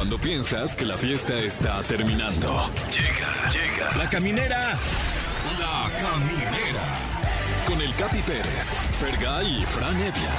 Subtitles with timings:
[0.00, 2.70] Cuando piensas que la fiesta está terminando.
[2.90, 3.96] Llega, llega.
[3.98, 4.72] La caminera.
[5.58, 6.84] La caminera.
[7.66, 8.64] Con el Capi Pérez,
[8.98, 10.36] Fergay y Fran Evia.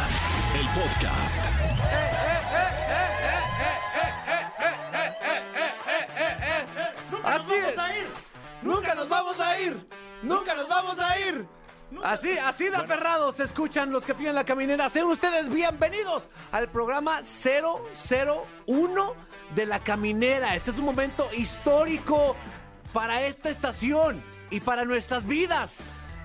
[0.60, 1.46] El podcast.
[7.24, 8.08] Así es.
[8.64, 9.88] Nunca nos vamos a ir.
[10.24, 11.46] Nunca nos vamos a ir.
[12.03, 14.90] Así, así de aferrados se escuchan los que piden la caminera.
[14.90, 19.13] Sean ustedes bienvenidos al programa 001
[19.55, 20.55] de la caminera.
[20.55, 22.35] Este es un momento histórico
[22.94, 25.73] para esta estación y para nuestras vidas.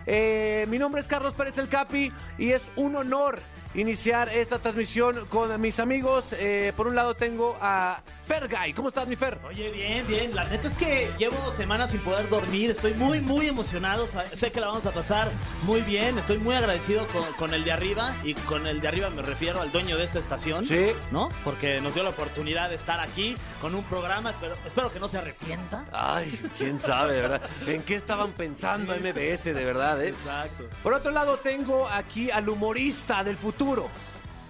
[0.07, 3.41] Eh, mi nombre es Carlos Pérez El Capi y es un honor
[3.75, 6.33] iniciar esta transmisión con mis amigos.
[6.33, 8.73] Eh, por un lado tengo a Fergay.
[8.73, 9.39] ¿Cómo estás, mi Fer?
[9.49, 10.35] Oye, bien, bien.
[10.35, 12.71] La neta es que llevo semanas sin poder dormir.
[12.71, 14.07] Estoy muy, muy emocionado.
[14.33, 15.31] Sé que la vamos a pasar
[15.63, 16.19] muy bien.
[16.19, 18.15] Estoy muy agradecido con, con el de arriba.
[18.25, 20.67] Y con el de arriba me refiero al dueño de esta estación.
[20.67, 20.93] Sí.
[21.13, 21.29] ¿No?
[21.45, 24.33] Porque nos dio la oportunidad de estar aquí con un programa.
[24.41, 25.85] Pero espero que no se arrepienta.
[25.93, 27.43] Ay, quién sabe, verdad.
[27.67, 30.09] ¿En qué estaban pensando MBS, de verdad, eh?
[30.09, 30.65] Exacto.
[30.83, 33.89] Por otro lado, tengo aquí al humorista del futuro,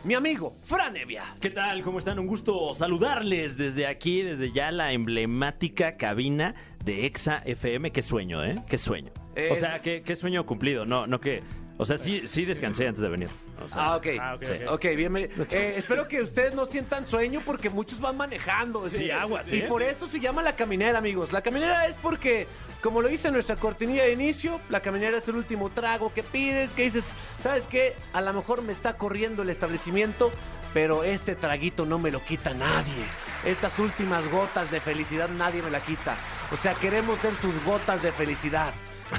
[0.07, 1.35] mi amigo, Fran Evia.
[1.41, 1.83] ¿Qué tal?
[1.83, 2.19] ¿Cómo están?
[2.21, 6.55] Un gusto saludarles desde aquí, desde ya la emblemática cabina
[6.85, 7.91] de Exa FM.
[7.91, 8.55] Qué sueño, ¿eh?
[8.69, 9.11] Qué sueño.
[9.35, 10.87] Es- O sea, qué, qué sueño cumplido.
[10.87, 11.41] No, no que.
[11.79, 13.29] O sea, sí, sí descansé antes de venir.
[13.63, 14.07] O sea, Ah, ok.
[14.19, 14.53] Ah, ok, Sí.
[14.67, 14.73] ok.
[14.73, 15.45] Ok, bienvenido.
[15.51, 18.89] Eh, espero que ustedes no sientan sueño porque muchos van manejando.
[18.89, 19.67] Sí, aguas, Y ¿eh?
[19.69, 21.33] por eso se llama la caminera, amigos.
[21.33, 22.47] La caminera es porque,
[22.81, 26.71] como lo dice nuestra cortinilla de inicio, la caminera es el último trago que pides,
[26.73, 27.95] que dices, ¿sabes qué?
[28.15, 30.33] A lo mejor me está corriendo el establecimiento,
[30.73, 33.05] pero este traguito no me lo quita nadie.
[33.45, 36.17] Estas últimas gotas de felicidad nadie me la quita.
[36.53, 38.73] O sea, queremos ser sus gotas de felicidad.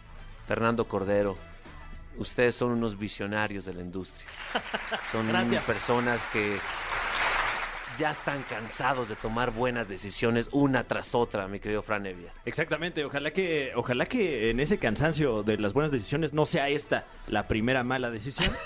[0.47, 1.37] Fernando Cordero.
[2.19, 4.27] Ustedes son unos visionarios de la industria.
[5.13, 5.65] Son Gracias.
[5.65, 6.59] personas que
[7.99, 12.33] ya están cansados de tomar buenas decisiones una tras otra, mi querido Fran Evia.
[12.45, 17.07] Exactamente, ojalá que, ojalá que en ese cansancio de las buenas decisiones no sea esta
[17.29, 18.51] la primera mala decisión.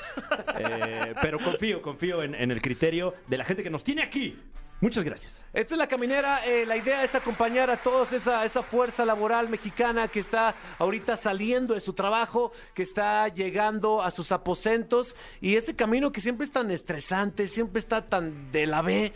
[0.60, 4.36] Eh, pero confío, confío en, en el criterio de la gente que nos tiene aquí.
[4.80, 5.44] Muchas gracias.
[5.52, 6.46] Esta es la caminera.
[6.46, 11.16] eh, la idea es acompañar a todos esa, esa fuerza laboral mexicana que está ahorita
[11.16, 16.44] saliendo de su trabajo, que está llegando a sus aposentos y ese camino que siempre
[16.44, 19.12] es tan estresante, siempre está tan de la B,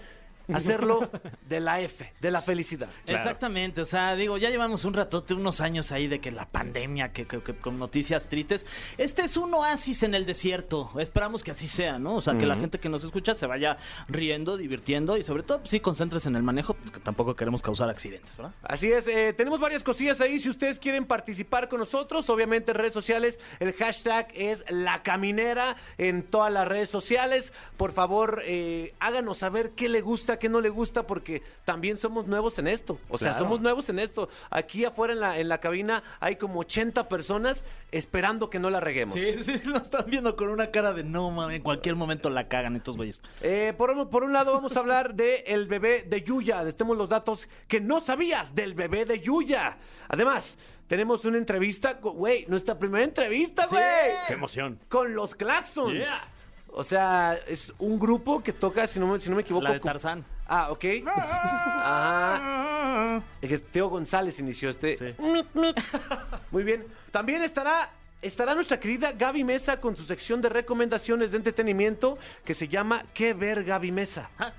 [0.53, 1.11] hacerlo
[1.49, 2.89] de la F, de la felicidad.
[3.07, 7.13] Exactamente, o sea, digo, ya llevamos un ratote, unos años ahí de que la pandemia,
[7.13, 8.67] que, que- que con noticias tristes.
[8.99, 10.91] Este es un oasis en el desierto.
[10.99, 12.17] Esperamos que así sea, ¿no?
[12.17, 13.77] O sea, que la gente que nos escucha se vaya
[14.09, 17.89] riendo, divirtiendo y sobre todo, pues, sí, concéntrese en el manejo, porque tampoco queremos causar
[17.89, 18.53] accidentes, ¿verdad?
[18.63, 20.39] Así es, eh, tenemos varias cosillas ahí.
[20.39, 25.77] Si ustedes quieren participar con nosotros, obviamente en redes sociales, el hashtag es la caminera
[25.99, 27.53] en todas las redes sociales.
[27.77, 32.27] Por favor, eh, háganos saber qué le gusta, qué no le gusta, porque también somos
[32.27, 32.99] nuevos en esto.
[33.09, 33.45] O sea, Claro.
[33.45, 34.29] somos nuevos en esto.
[34.51, 38.81] Aquí afuera en la, en la cabina hay como 80 personas esperando que no la
[38.81, 39.15] reguemos.
[39.15, 42.29] Sí, sí, sí, lo están viendo con una cara de no, mames, en cualquier momento
[42.31, 43.23] la cagan estos güeyes.
[43.41, 46.63] Eh, por, un- por un lado vamos a hablar de el bebé de Yuya.
[46.65, 49.79] Les tenemos los datos que no sabías del bebé de Yuya.
[50.09, 50.59] Además,
[50.89, 53.83] tenemos una entrevista, güey, nuestra primera entrevista, güey.
[54.27, 54.79] ¡Qué emoción!
[54.89, 55.93] Con los Claxons.
[55.95, 56.21] Yeah.
[56.75, 59.65] O sea, es un grupo que toca, si no, me- si no me equivoco.
[59.65, 60.25] La de cu- Tarzán.
[60.49, 60.85] Ah, ok.
[61.07, 63.23] Ajá.
[63.41, 64.97] Es que Teo González inició este.
[64.97, 65.15] Sí.
[66.51, 66.85] Muy bien.
[67.11, 67.91] También estará.
[68.23, 73.03] Estará nuestra querida Gaby Mesa con su sección de recomendaciones de entretenimiento que se llama
[73.15, 74.31] ¿Qué ver Gaby Mesa?
[74.39, 74.53] Ah.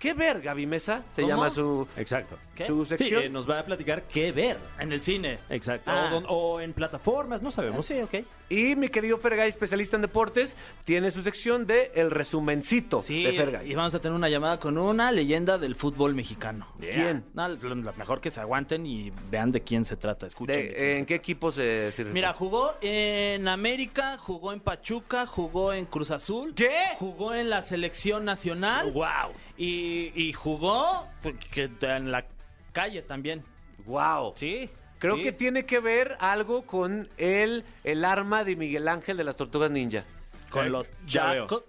[0.00, 1.02] ¿Qué ver Gaby Mesa?
[1.14, 1.34] Se ¿Cómo?
[1.34, 2.36] llama su, Exacto.
[2.54, 2.64] ¿Qué?
[2.64, 3.22] su Sí, sección.
[3.22, 4.56] eh, nos va a platicar qué ver.
[4.78, 5.38] En el cine.
[5.50, 5.90] Exacto.
[5.92, 6.08] Ah.
[6.08, 7.84] O, don- o en plataformas, no sabemos.
[7.86, 8.14] Sí, ok.
[8.48, 10.56] Y mi querido Fergay, especialista en deportes,
[10.86, 13.70] tiene su sección de El Resumencito Sí, de Fergay.
[13.70, 16.66] y vamos a tener una llamada con una leyenda del fútbol mexicano.
[16.80, 17.24] ¿Quién?
[17.34, 20.26] No, lo- lo mejor que se aguanten y vean de quién se trata.
[20.26, 20.56] Escuchen.
[20.56, 22.12] de De- quién se ¿En qué equipo se sirve?
[22.12, 26.54] Mira, jugó en América, jugó en Pachuca, jugó en Cruz Azul.
[26.54, 26.70] ¿Qué?
[26.98, 28.90] Jugó en la selección nacional.
[28.92, 29.32] ¡Wow!
[29.62, 32.24] Y, y jugó pues, que en la
[32.72, 33.44] calle también.
[33.84, 34.32] Wow.
[34.36, 34.70] Sí.
[34.98, 35.22] Creo sí.
[35.22, 39.70] que tiene que ver algo con el, el arma de Miguel Ángel de las Tortugas
[39.70, 40.04] Ninja.
[40.48, 41.44] Con Eh, los ya veo.
[41.44, 41.64] chacos.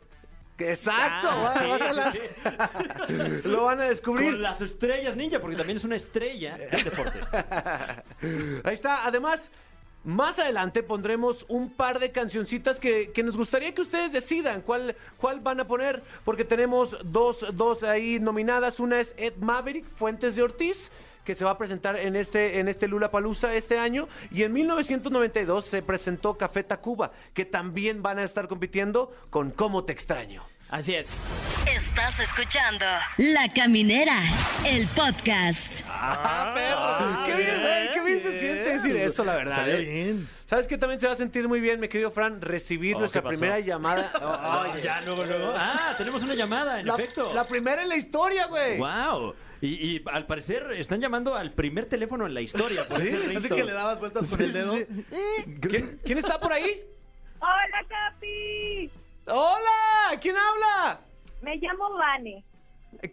[0.57, 2.11] Exacto, Ah, vas- sí, vas a sí, la-
[3.41, 3.41] sí.
[3.49, 4.31] lo van a descubrir.
[4.31, 7.19] Con las estrellas ninja, porque también es una estrella del deporte.
[8.63, 9.05] Ahí está.
[9.05, 9.49] Además,
[10.03, 14.95] más adelante pondremos un par de cancioncitas que, que nos gustaría que ustedes decidan cuál,
[15.17, 18.79] cuál van a poner, porque tenemos dos, dos ahí nominadas.
[18.79, 20.91] Una es Ed Maverick, Fuentes de Ortiz,
[21.23, 24.07] que se va a presentar en este, en este Lula Palusa este año.
[24.31, 29.83] Y en 1992 se presentó Café Tacuba, que también van a estar compitiendo con Cómo
[29.83, 30.43] Te Extraño.
[30.71, 31.17] Así es.
[31.69, 32.85] Estás escuchando
[33.17, 34.21] La Caminera,
[34.65, 35.61] el podcast.
[35.85, 37.25] ¡Ah, perro!
[37.25, 37.91] ¡Qué bien, güey!
[37.91, 39.55] ¡Qué bien se siente decir eso, la verdad!
[39.57, 39.81] Sale eh.
[39.81, 40.29] bien.
[40.45, 42.39] ¿Sabes qué también se va a sentir muy bien, mi querido Fran?
[42.41, 44.13] Recibir Oh, nuestra primera llamada.
[44.21, 44.81] Oh, oye.
[44.81, 45.53] ya, luego, luego.
[45.57, 47.33] Ah, tenemos una llamada, en la, efecto.
[47.35, 48.77] la primera en la historia, güey.
[48.77, 49.35] ¡Wow!
[49.59, 52.87] Y, y al parecer están llamando al primer teléfono en la historia.
[52.87, 54.77] por ese Así que le dabas vueltas con el dedo.
[55.61, 56.81] ¿Quién, quién está por ahí?
[57.39, 58.89] Hola, Capi.
[59.27, 60.19] ¡Hola!
[60.21, 60.99] ¿Quién habla?
[61.41, 62.43] Me llamo Vane.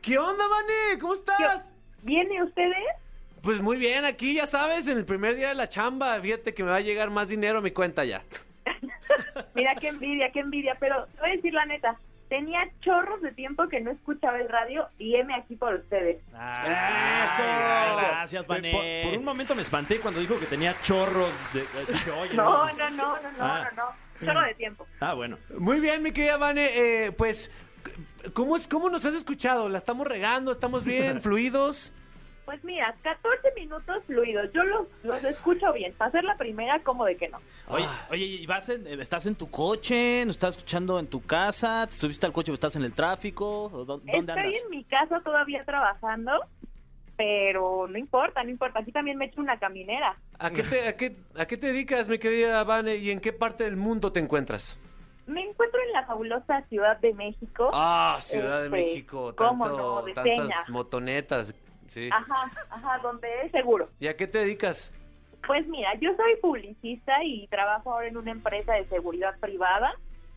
[0.03, 0.99] ¿Qué onda, Vane?
[1.01, 1.63] ¿Cómo estás?
[2.03, 2.77] ¿Viene ustedes?
[3.43, 6.65] Pues muy bien, aquí ya sabes, en el primer día de la chamba, fíjate que
[6.65, 8.23] me va a llegar más dinero a mi cuenta ya.
[9.55, 10.77] Mira qué envidia, qué envidia.
[10.81, 11.97] Pero te voy a decir la neta.
[12.29, 16.17] Tenía chorros de tiempo que no escuchaba el radio y heme aquí por ustedes.
[16.29, 17.43] ¡Eso!
[17.97, 19.03] Gracias, Por, Vané.
[19.05, 21.61] por un momento me espanté cuando dijo que tenía chorros de...
[21.63, 23.71] eh, Dije, oye, No, no, no, no, no, Ah.
[23.75, 24.08] no, no.
[24.25, 24.87] Chorro de tiempo.
[25.01, 25.39] Ah, bueno.
[25.59, 26.71] Muy bien, mi querida Vane,
[27.07, 27.51] eh, pues,
[28.35, 29.69] ¿cómo, es, ¿cómo nos has escuchado?
[29.69, 30.53] ¿La estamos regando?
[30.53, 31.21] ¿Estamos bien?
[31.23, 31.93] ¿Fluidos?
[32.45, 34.51] Pues mira, 14 minutos fluidos.
[34.55, 35.93] Yo los, los escucho bien.
[35.93, 37.39] Para ser la primera, como de que no?
[37.69, 40.25] Oye, oye, ¿y vas en- estás en tu coche?
[40.25, 41.87] ¿Nos estás escuchando en tu casa?
[41.87, 43.65] ¿Te subiste al coche o estás en el tráfico?
[43.65, 44.63] ¿O dó- ¿Dónde Estoy andas?
[44.65, 46.33] en mi casa todavía trabajando,
[47.19, 48.79] pero no importa, no importa.
[48.79, 50.17] Aquí también me echo una caminera.
[50.39, 53.33] ¿A qué, te, a, qué, ¿A qué te dedicas, mi querida Vane, y en qué
[53.33, 54.79] parte del mundo te encuentras?
[55.27, 57.71] Me encuentro en la fabulosa Ciudad de México.
[57.75, 60.03] Ah, Ciudad de Este, México, ¿cómo tanto, no?
[60.03, 61.53] De tantas motonetas.
[61.87, 62.09] Sí.
[62.13, 63.89] Ajá, ajá, donde es seguro.
[63.99, 64.95] ¿Y a qué te dedicas?
[65.45, 69.93] Pues mira, yo soy publicista y trabajo ahora en una empresa de seguridad privada.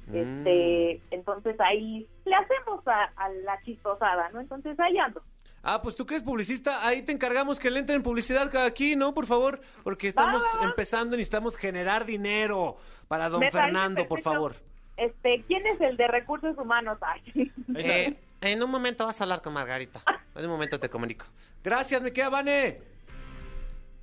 [0.07, 0.16] Mm.
[0.16, 4.39] Este, entonces ahí le hacemos a, a la chistosada, ¿no?
[4.39, 5.22] Entonces ahí ando.
[5.63, 8.96] Ah, pues tú que eres publicista, ahí te encargamos que le entren publicidad cada aquí,
[8.96, 9.13] ¿no?
[9.13, 10.66] Por favor, porque estamos va, va.
[10.66, 12.78] empezando y necesitamos generar dinero
[13.08, 14.56] para don Me Fernando, por favor.
[14.98, 16.98] Este, ¿quién es el de recursos humanos?
[17.02, 17.52] Ay.
[17.75, 20.02] Eh, en un momento vas a hablar con Margarita.
[20.35, 21.26] En un momento te comunico.
[21.64, 22.80] Gracias, mi querida Vane.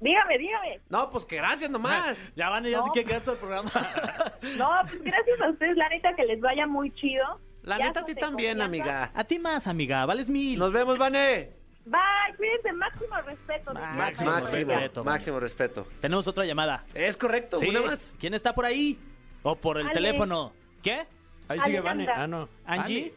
[0.01, 0.81] dígame, dígame.
[0.89, 2.17] No, pues que gracias nomás.
[2.37, 2.85] Ya van, ya No.
[2.87, 3.71] se quiere quedar todo el programa.
[4.57, 7.41] No, pues gracias a ustedes, la neta, que les vaya muy chido.
[7.63, 8.65] La Ya neta a ti también, confianza.
[8.65, 9.11] amiga.
[9.15, 10.07] A ti más, amiga.
[10.07, 10.59] Vales mil.
[10.59, 11.51] Nos vemos, Vane.
[11.85, 13.73] Bye, cuídense, máximo respeto.
[13.75, 14.41] Máximo Máximo,
[14.73, 15.87] respeto, máximo, respeto.
[16.01, 16.85] Tenemos otra llamada.
[16.95, 17.69] Es correcto, Sí.
[17.69, 18.13] una más.
[18.21, 18.99] ¿Quién está por ahí?
[19.43, 19.95] O por el Ale.
[19.95, 20.53] teléfono.
[20.83, 21.07] ¿Qué?
[21.49, 22.07] Ahí sigue Vane.
[22.09, 22.49] Ah, no.
[22.67, 23.15] ¿Angie?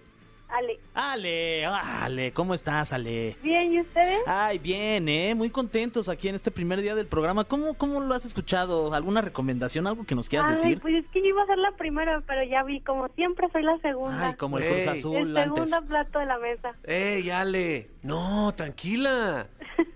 [0.52, 3.38] Ale, Ale, Ale, ¿cómo estás, Ale?
[3.42, 4.20] bien, ¿y ustedes?
[4.28, 5.34] Ay, bien, ¿eh?
[5.34, 7.46] Muy contentos aquí en este primer día del programa.
[7.46, 8.94] ¿Cómo, cómo lo has escuchado?
[8.94, 9.88] ¿Alguna recomendación?
[9.88, 10.82] ¿Algo que nos quieras Ay, decir?
[10.82, 13.64] pues es que yo iba a ser la primera, pero ya vi, como siempre soy
[13.64, 14.28] la segunda.
[14.30, 14.74] Ay, como el Ey.
[14.86, 15.70] Cruz Azul el antes.
[15.70, 16.76] segundo plato de la mesa.
[16.84, 17.90] ¡Ey, Ale!
[18.04, 19.48] No, tranquila.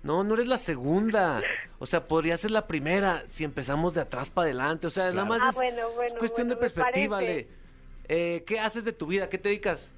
[0.02, 1.42] No, no eres la segunda.
[1.78, 4.86] O sea, podría ser la primera si empezamos de atrás para adelante.
[4.86, 7.18] O sea, nada más Ah, es, bueno, bueno, es cuestión bueno, de perspectiva.
[7.18, 7.48] Ale.
[8.08, 9.28] Eh, ¿Qué haces de tu vida?
[9.28, 9.90] ¿Qué te dedicas?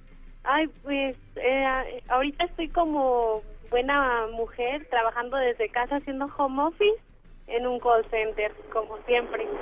[0.44, 7.00] Ay, pues eh, ahorita estoy como buena mujer trabajando desde casa haciendo home office
[7.48, 9.46] en un call center, como siempre.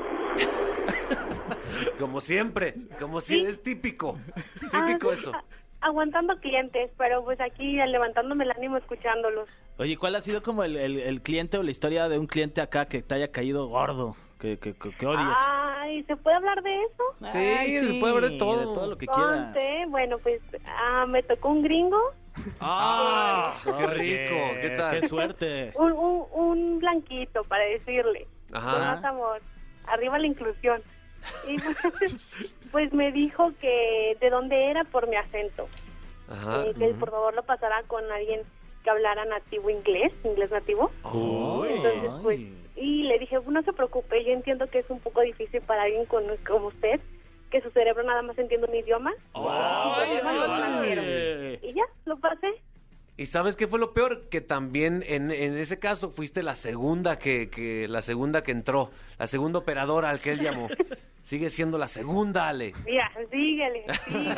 [1.98, 4.18] Como siempre, como si es típico.
[4.60, 5.32] Típico Ah, eso.
[5.34, 5.44] a-
[5.80, 9.48] aguantando clientes, pero pues aquí levantándome el ánimo escuchándolos.
[9.78, 12.60] Oye, ¿cuál ha sido como el, el- el cliente o la historia de un cliente
[12.60, 14.16] acá que te haya caído gordo?
[14.38, 15.38] Que, que, que- que odies.
[15.48, 17.30] Ay, ¿se puede hablar de eso?
[17.32, 18.58] Sí, Ay, se puede hablar de todo.
[18.58, 19.56] De todo lo que quieras.
[19.88, 22.12] Bueno, pues ah, me tocó un gringo,
[22.60, 23.54] ¡Ah!
[23.64, 24.34] ¡Qué Oye, rico!
[24.60, 25.00] ¿Qué tal?
[25.00, 25.72] Qué suerte.
[25.76, 28.26] un, un, un blanquito, para decirle.
[28.52, 28.72] Ajá.
[28.72, 29.40] Con más amor.
[29.86, 30.82] Arriba la inclusión.
[31.48, 35.68] Y pues, pues me dijo que de dónde era por mi acento.
[36.28, 36.64] Ajá.
[36.66, 38.40] Eh, que por favor lo pasara con alguien
[38.84, 40.90] que hablara nativo inglés, inglés nativo.
[41.12, 42.40] Uy, Entonces, pues,
[42.76, 46.04] y le dije, no se preocupe, yo entiendo que es un poco difícil para alguien
[46.06, 47.00] con, como usted,
[47.50, 49.12] que su cerebro nada más entiende un idioma.
[49.34, 50.18] Ay.
[51.62, 52.48] Y ya, lo pasé.
[53.18, 54.28] ¿Y sabes qué fue lo peor?
[54.28, 58.90] Que también en, en ese caso fuiste la segunda que, que la segunda que entró,
[59.18, 60.68] la segunda operadora al que él llamó.
[61.22, 62.72] Sigue siendo la segunda, Ale.
[62.84, 64.34] Mira, síguele, síguele.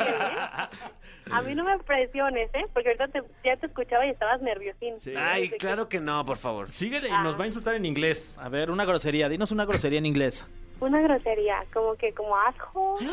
[1.31, 2.65] A mí no me presiones, ¿eh?
[2.73, 4.99] Porque ahorita te- ya te escuchaba y estabas nerviosín.
[4.99, 5.13] Sí.
[5.17, 6.71] Ay, claro que no, por favor.
[6.71, 7.23] Síguele y Ah.
[7.23, 8.35] nos va a insultar en inglés.
[8.39, 9.29] A ver, una grosería.
[9.29, 10.47] Dinos una grosería en inglés.
[10.79, 12.97] Una grosería, como que como asco.
[13.01, 13.07] Ay,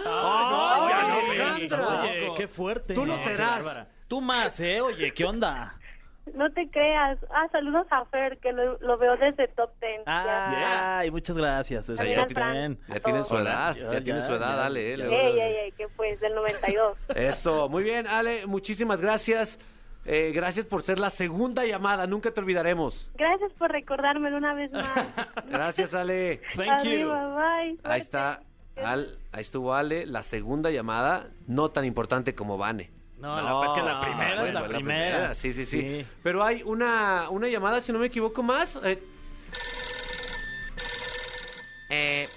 [0.89, 2.01] ya no, Oye, Alejandra.
[2.03, 2.95] Oye, qué fuerte.
[2.95, 3.65] Tú lo No, serás.
[3.65, 3.89] bárbara.
[4.09, 4.81] Tú más, ¿eh?
[4.81, 5.75] Oye, ¿qué onda?
[6.35, 7.19] No te creas.
[7.31, 10.03] Ah, saludos a Fer, que lo, lo veo desde Top Ten.
[10.07, 10.99] Ya.
[10.99, 11.87] Ay, muchas gracias.
[11.87, 12.79] Desde También Fran.
[12.89, 14.95] Ya tiene su edad, Ya, ya, tiene su edad, ya, Ale.
[14.95, 16.97] eh, Ey, ey, ey, que pues del 92.
[17.15, 19.59] Eso, muy bien, Ale, muchísimas gracias.
[20.05, 23.11] Eh, gracias por ser la segunda llamada, nunca te olvidaremos.
[23.15, 24.87] Gracias por recordármelo una vez más.
[25.51, 26.43] Gracias, Ale.
[26.55, 27.09] Thank you.
[27.09, 27.79] Bye.
[27.83, 28.41] Ahí está,
[28.77, 32.91] Al- ahí estuvo Ale, la segunda llamada, no tan importante como Vane.
[33.19, 35.35] No, la- es que la no, primera es la primera.
[35.35, 36.07] Sí, sí, sí, Sí.
[36.23, 38.79] Pero hay una, una llamada, si no me equivoco más.
[38.85, 39.03] eh,
[41.91, 42.29] Eh,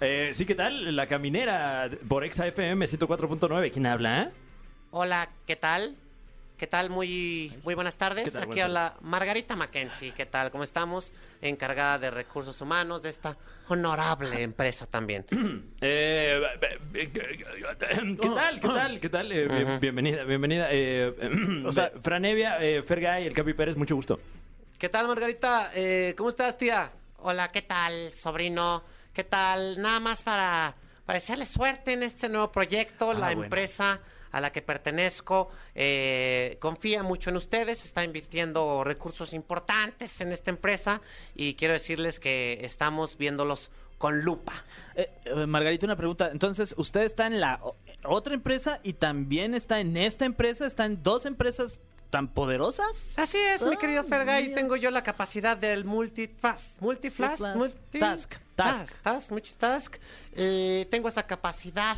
[0.00, 0.94] Eh, sí, ¿qué tal?
[0.94, 3.70] La caminera por Exa FM 104.9.
[3.72, 4.30] ¿Quién habla?
[4.90, 5.96] hola, ¿qué tal?
[6.56, 6.88] ¿Qué tal?
[6.88, 8.34] Muy, muy buenas tardes.
[8.34, 10.12] Aquí Buenas habla Margarita Mackenzie.
[10.12, 10.50] ¿Qué tal?
[10.50, 11.12] ¿Cómo estamos?
[11.42, 13.36] Encargada de recursos humanos de esta
[13.68, 15.26] honorable empresa también.
[15.82, 16.40] Eh,
[16.94, 18.60] eh, ¿Qué tal?
[18.60, 19.00] ¿Qué tal?
[19.00, 19.32] ¿Qué tal?
[19.32, 20.68] Eh, bien- Bienvenida, bienvenida.
[20.70, 24.18] Eh, o sea, Franevia, eh, Fergay, el Capi Pérez, mucho gusto.
[24.78, 25.72] ¿Qué tal, Margarita?
[25.74, 26.90] Eh, ¿Cómo estás, tía?
[27.18, 28.82] Hola, ¿qué tal, sobrino?
[29.12, 29.80] ¿Qué tal?
[29.82, 33.12] Nada más para, para desearle suerte en este nuevo proyecto.
[33.12, 33.44] la bueno.
[33.44, 34.00] empresa
[34.32, 40.50] a la que pertenezco eh, confía mucho en ustedes, está invirtiendo recursos importantes en esta
[40.50, 41.00] empresa
[41.34, 44.52] y quiero decirles que estamos viéndolos con lupa.
[44.94, 46.28] Eh, eh, Margarita, una pregunta.
[46.30, 47.60] Entonces, ¿usted está en la
[48.04, 50.66] otra empresa y también está en esta empresa?
[50.66, 51.76] ¿Está en dos empresas
[52.10, 53.18] tan poderosas?
[53.18, 54.54] Así es, mi Ah, querido Fergay, mira.
[54.54, 57.56] tengo yo la capacidad del multitask, multiflash, Multiflash.
[57.56, 58.96] multi- Task, task.
[59.02, 59.96] task, multitask.
[60.34, 61.96] Eh, tengo esa capacidad.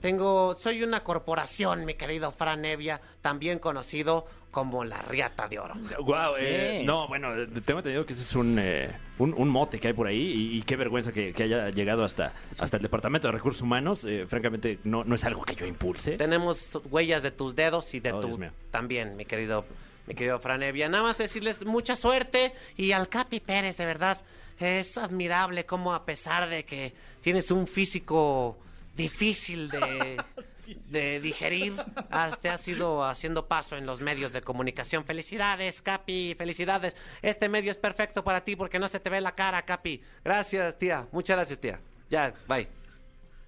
[0.00, 5.74] Tengo, soy una corporación, mi querido Fran Evia, también conocido como la Riata de Oro.
[6.00, 6.82] Wow, Sí.
[6.84, 9.94] no, bueno, eh, tengo entendido que ese es un, eh, un, un mote que hay
[9.94, 13.32] por ahí y, y qué vergüenza que, que haya llegado hasta, hasta el Departamento de
[13.32, 14.04] Recursos Humanos.
[14.04, 16.12] Eh, francamente, no, no es algo que yo impulse.
[16.16, 18.38] Tenemos huellas de tus dedos y de Oh, tu
[18.70, 19.66] también, mi querido,
[20.06, 20.88] mi querido Fran Evia.
[20.88, 24.20] Nada más decirles mucha suerte y al Capi Pérez, de verdad,
[24.58, 28.56] es admirable cómo a pesar de que tienes un físico
[28.96, 30.22] difícil de,
[30.86, 31.74] de digerir,
[32.10, 35.04] has- te has ido haciendo paso en los medios de comunicación.
[35.04, 36.96] Felicidades, Capi, felicidades.
[37.22, 40.02] Este medio es perfecto para ti porque no se te ve la cara, Capi.
[40.24, 41.06] Gracias, tía.
[41.12, 41.80] Muchas gracias, tía.
[42.10, 42.68] Ya, bye.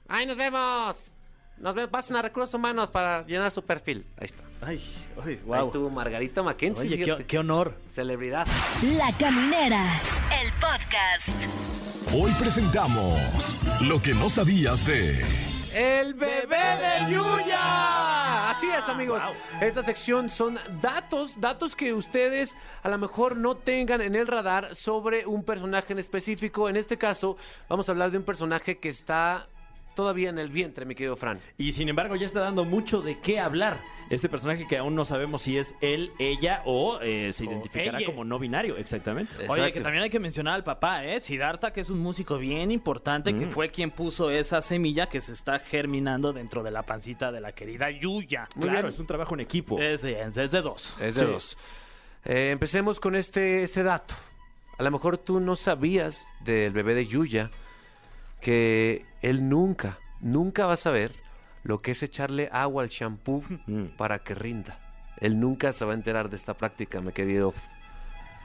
[0.08, 1.12] ¡Ay, nos vemos!
[1.58, 4.06] Nos vemos, pasen a recursos humanos para llenar su perfil.
[4.16, 4.42] Ahí está.
[4.60, 4.80] Ay,
[5.24, 5.66] ay, Ahí wow.
[5.66, 7.02] estuvo Margarita Mackenzie.
[7.04, 7.76] Oye, qué honor.
[7.90, 8.46] Celebridad.
[8.96, 9.84] La Caminera,
[10.40, 11.77] el podcast.
[12.14, 15.22] Hoy presentamos lo que no sabías de...
[15.74, 18.50] El bebé de Yuya.
[18.50, 19.22] Así es, amigos.
[19.60, 24.74] Esta sección son datos, datos que ustedes a lo mejor no tengan en el radar
[24.74, 26.70] sobre un personaje en específico.
[26.70, 27.36] En este caso,
[27.68, 29.46] vamos a hablar de un personaje que está
[29.98, 31.40] todavía en el vientre, mi querido Fran.
[31.58, 33.80] Y sin embargo, ya está dando mucho de qué hablar.
[34.10, 37.98] Este personaje que aún no sabemos si es él, ella o eh, se O identificará
[37.98, 38.06] ella.
[38.06, 38.76] como no binario.
[38.76, 39.32] Exactamente.
[39.48, 41.20] Oye, que también hay que mencionar al papá, ¿eh?
[41.20, 45.32] Siddhartha, que es un músico bien importante, que fue quien puso esa semilla que se
[45.32, 48.48] está germinando dentro de la pancita de la querida Yuya.
[48.54, 48.94] Muy claro, bien.
[48.94, 49.80] es un trabajo en equipo.
[49.80, 50.96] Es de, es de dos.
[51.00, 51.26] Es de Sí.
[51.26, 51.58] dos.
[52.24, 54.14] Eh, empecemos con este, este dato.
[54.78, 57.50] A lo mejor tú no sabías del bebé de Yuya
[58.40, 61.12] que él nunca, nunca va a saber
[61.64, 63.96] lo que es echarle agua al shampoo Mm.
[63.96, 64.78] para que rinda.
[65.20, 67.52] Él nunca se va a enterar de esta práctica, mi querido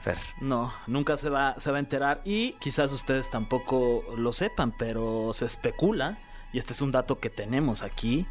[0.02, 0.18] Fer.
[0.40, 5.30] No, nunca se va, se va a enterar y quizás ustedes tampoco lo sepan, pero
[5.32, 6.18] se especula,
[6.52, 8.26] y este es un dato que tenemos aquí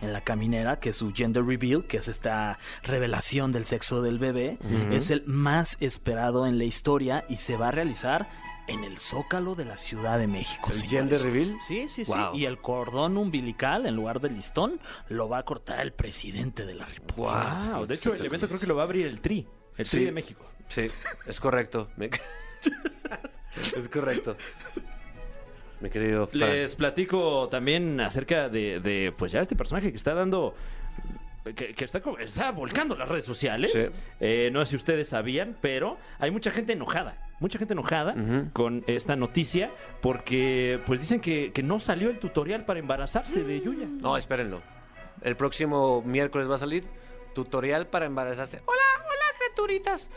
[0.00, 4.58] en la caminera, que su gender reveal, que es esta revelación del sexo del bebé,
[4.92, 8.28] es el más esperado en la historia y se va a realizar
[8.68, 10.70] en el Zócalo de la Ciudad de México.
[10.72, 11.56] ¿El gender reveal?
[11.66, 12.12] Sí, sí, sí.
[12.12, 12.34] Wow.
[12.36, 16.74] Y el cordón umbilical, en lugar del listón, lo va a cortar el presidente de
[16.74, 17.72] la República.
[17.74, 19.46] Wow, de hecho, el evento creo que lo va a abrir el Tri,
[19.76, 20.04] el Tri Sí.
[20.04, 20.44] de México.
[20.68, 20.86] Sí,
[21.26, 21.88] es correcto.
[23.76, 24.36] Es correcto.
[25.80, 26.50] Mi querido Fran.
[26.50, 30.54] Les platico también acerca de, de, pues ya este personaje que está dando,
[31.56, 33.70] que, que está, está volcando las redes sociales.
[33.72, 33.86] Sí.
[34.20, 38.14] Eh, no sé si ustedes sabían, pero hay mucha gente enojada, mucha gente enojada
[38.52, 43.60] con esta noticia porque pues dicen que, que no salió el tutorial para embarazarse de
[43.60, 43.86] Yuya.
[43.86, 44.62] No, espérenlo.
[45.22, 46.84] El próximo miércoles va a salir
[47.34, 48.60] tutorial para embarazarse.
[48.64, 50.10] Hola, hola, criaturitas.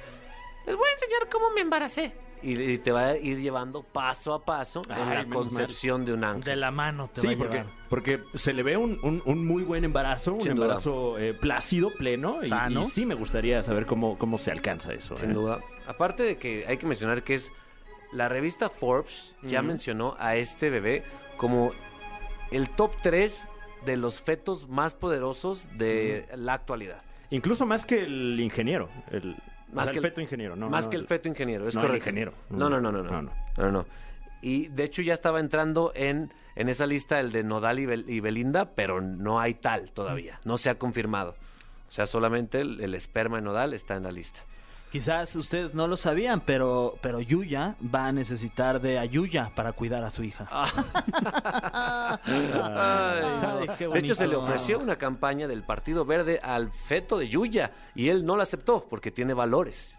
[0.66, 2.14] Les voy a enseñar cómo me embaracé.
[2.44, 6.24] Y, y te va a ir llevando paso a paso en la concepción de un
[6.24, 6.44] ángel.
[6.44, 7.72] De la mano te va Sí, a porque, llevar.
[7.90, 10.52] porque se le ve un, un- un muy buen embarazo, un duda.
[10.52, 12.82] embarazo eh, plácido, pleno, y, Sano.
[12.82, 15.16] y sí me gustaría saber cómo, cómo se alcanza eso.
[15.18, 15.34] Sin ¿eh?
[15.34, 15.60] duda.
[15.88, 17.52] Aparte de que hay que mencionar que es
[18.12, 21.04] la revista Forbes ya mencionó a este bebé
[21.38, 21.72] como
[22.52, 23.48] el top 3
[23.86, 27.02] de los fetos más poderosos de la actualidad.
[27.30, 29.36] Incluso más que el ingeniero, el,
[29.74, 30.70] Más que el feto ingeniero, ¿no?
[30.70, 31.98] Más que el feto ingeniero, es correcto.
[31.98, 32.34] ingeniero.
[32.50, 33.12] No, no, no, no, no.
[33.12, 33.32] No, no.
[33.58, 33.86] No, no.
[34.42, 38.10] Y de hecho ya estaba entrando en, en esa lista el de Nodal y, Bel-
[38.10, 40.40] y Belinda, pero no hay tal todavía.
[40.46, 41.36] No se ha confirmado.
[41.88, 44.40] O sea, solamente el, el esperma de Nodal está en la lista.
[44.92, 50.04] Quizás ustedes no lo sabían, pero, pero Yuya va a necesitar de Ayuya para cuidar
[50.04, 50.46] a su hija.
[52.26, 57.30] Ay, qué de hecho, se le ofreció una campaña del Partido Verde al feto de
[57.30, 59.96] Yuya y él no la aceptó porque tiene valores.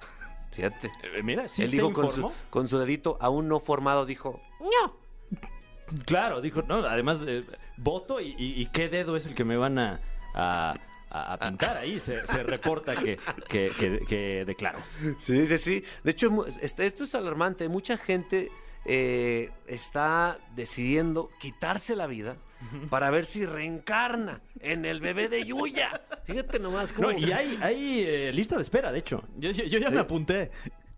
[0.51, 0.89] Fíjate.
[1.03, 4.43] Eh, mira, sí él se dijo con su, con su dedito aún no formado, dijo,
[4.61, 4.95] no.
[6.05, 7.45] Claro, dijo, no, además, eh,
[7.77, 10.01] voto y, y- y qué dedo es el que me van a,
[10.35, 10.75] a-
[11.13, 11.99] a- a pintar ahí.
[12.01, 14.79] Se, se reporta que, que, que, que declaró.
[15.21, 15.85] Sí, sí, sí.
[16.03, 17.69] De hecho, este- esto es alarmante.
[17.69, 18.51] Mucha gente
[18.85, 22.37] eh, está decidiendo quitarse la vida
[22.91, 26.01] para ver si reencarna en el bebé de Yuya.
[26.25, 27.11] Fíjate nomás cómo...
[27.11, 29.25] No, y hay, hay eh, lista de espera, de hecho.
[29.37, 30.51] Yo, yo- yo ya me apunté.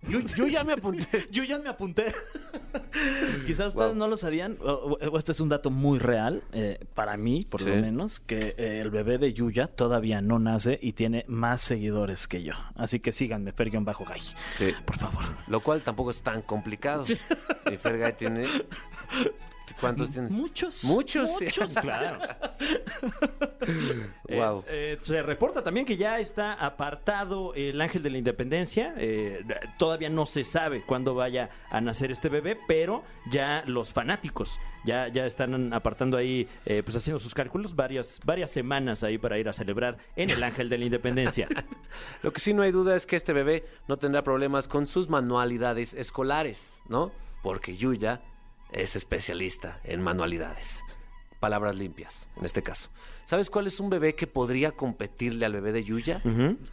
[0.09, 1.27] Yo, yo ya me apunté.
[1.31, 2.07] Yo ya me apunté.
[3.47, 3.95] Quizás ustedes Wow.
[3.95, 7.62] no lo sabían, o- o este es un dato muy real, eh, para mí, por
[7.62, 7.69] Sí.
[7.71, 12.27] lo menos, que eh, el bebé de Yuya todavía no nace y tiene más seguidores
[12.29, 12.55] que yo.
[12.77, 14.21] Así que síganme, Fergion Bajo Gay.
[14.53, 14.73] Sí.
[14.85, 15.25] Por favor.
[15.49, 17.05] Lo cual tampoco es tan complicado.
[17.71, 18.47] Y Fergay tiene...
[19.81, 20.31] ¿Cuántos tienes?
[20.31, 20.85] Muchos.
[20.85, 21.31] Muchos.
[21.41, 22.19] Muchos, claro.
[24.29, 24.65] Eh, Wow.
[24.69, 28.95] eh, se reporta también que ya está apartado el ángel de la independencia.
[28.99, 29.43] Eh,
[29.79, 35.09] todavía no se sabe cuándo vaya a nacer este bebé, pero ya los fanáticos ya,
[35.09, 39.49] ya están apartando ahí, eh, pues haciendo sus cálculos, varias, varias semanas ahí para ir
[39.49, 41.49] a celebrar en el ángel de la independencia.
[42.23, 45.09] Lo que sí no hay duda es que este bebé no tendrá problemas con sus
[45.09, 47.13] manualidades escolares, ¿no?
[47.43, 48.21] Porque Yuya
[48.75, 50.83] es especialista en manualidades.
[51.41, 52.91] Palabras limpias, en este caso.
[53.25, 56.23] ¿Sabes cuál es un bebé que podría competirle al bebé de Yuya?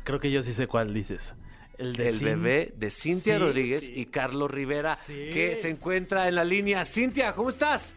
[0.03, 1.35] Creo que yo sí sé cuál dices.
[1.77, 3.93] El, de El bebé de Cintia Sí, Rodríguez sí.
[3.95, 5.29] y Carlos Rivera, Sí.
[5.33, 6.85] que se encuentra en la línea.
[6.85, 7.95] Cintia, ¿cómo estás?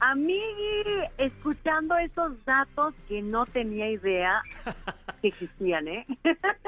[0.00, 0.84] Amigui,
[1.18, 4.42] escuchando esos datos que no tenía idea
[5.22, 6.06] que existían, ¿eh?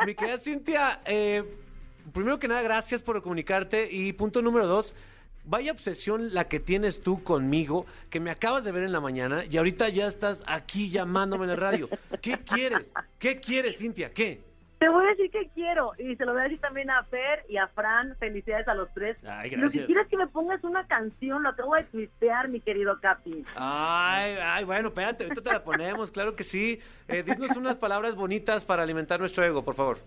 [0.06, 1.42] Mi querida Cintia, eh,
[2.12, 3.88] primero que nada, gracias por comunicarte.
[3.90, 4.94] Y punto número dos,
[5.44, 9.44] vaya obsesión la que tienes tú conmigo, que me acabas de ver en la mañana
[9.50, 11.88] y ahorita ya estás aquí llamándome en el radio.
[12.22, 12.92] ¿Qué quieres?
[13.18, 14.10] ¿Qué quieres, Cintia?
[14.12, 14.40] ¿Qué?
[14.78, 17.44] Te voy a decir que quiero y se lo voy a decir también a Fer
[17.48, 18.16] y a Fran.
[18.18, 19.16] Felicidades a los tres.
[19.26, 19.86] Ay, Lo que gracias.
[19.86, 23.44] quiero es que me pongas una canción, lo acabo de twistear, mi querido Capi.
[23.56, 26.80] Ay, ay, bueno, espérate, ahorita te la ponemos, claro que sí.
[27.08, 29.98] Eh, dinos unas palabras bonitas para alimentar nuestro ego, por favor.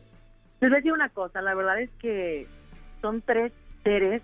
[0.60, 2.45] Les voy a decir una cosa, la verdad es que
[3.02, 3.52] son tres
[3.84, 4.21] seres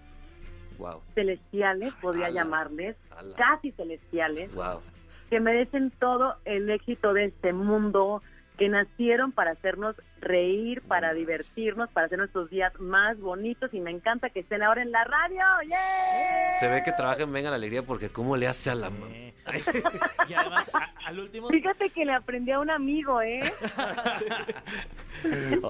[0.83, 2.41] Wow, celestiales, podría Ala.
[2.43, 3.35] llamarles, Ala.
[3.37, 4.81] casi celestiales, wow.
[5.29, 8.21] que merecen todo el éxito de este mundo,
[8.57, 13.91] que nacieron para hacernos reír, para divertirnos, para hacer nuestros días más bonitos y me
[13.91, 15.41] encanta que estén ahora en la radio.
[15.69, 16.59] ¡Yeah!
[16.59, 18.89] Se ve que trabaja en Venga la Alegría porque cómo le hace a la...
[18.89, 19.33] Sí.
[20.29, 21.47] Y además, a- al último...
[21.49, 23.41] Fíjate que le aprendí a un amigo, ¿eh?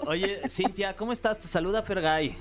[0.07, 1.39] Oye, Cintia, ¿cómo estás?
[1.39, 2.35] Te saluda Fergay.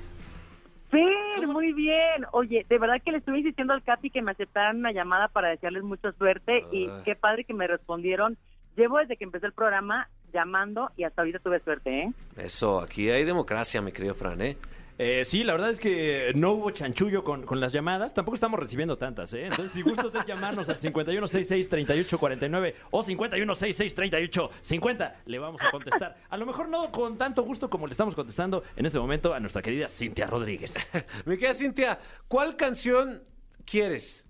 [1.46, 2.24] Fer, muy bien.
[2.32, 5.48] Oye, de verdad que le estuve insistiendo al Capi que me aceptaran una llamada para
[5.48, 7.02] desearles mucha suerte y Ah.
[7.04, 8.36] qué padre que me respondieron.
[8.76, 12.12] Llevo desde que empecé el programa llamando y hasta ahorita tuve suerte, ¿eh?
[12.36, 14.56] Eso, aquí hay democracia, mi querido Fran, ¿eh?
[14.98, 18.12] Eh, sí, la verdad es que no hubo chanchullo con, con las llamadas.
[18.14, 19.46] Tampoco estamos recibiendo tantas, ¿eh?
[19.46, 26.16] Entonces, si gusta usted llamarnos al 5166-3849 o 5166-3850, le vamos a contestar.
[26.28, 29.40] A lo mejor no con tanto gusto como le estamos contestando en este momento a
[29.40, 30.74] nuestra querida Cintia Rodríguez.
[31.26, 33.22] Mi querida Cintia, ¿cuál canción
[33.64, 34.28] quieres?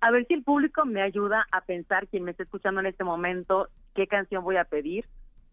[0.00, 3.04] A ver si el público me ayuda a pensar, quien me está escuchando en este
[3.04, 5.06] momento, qué canción voy a pedir.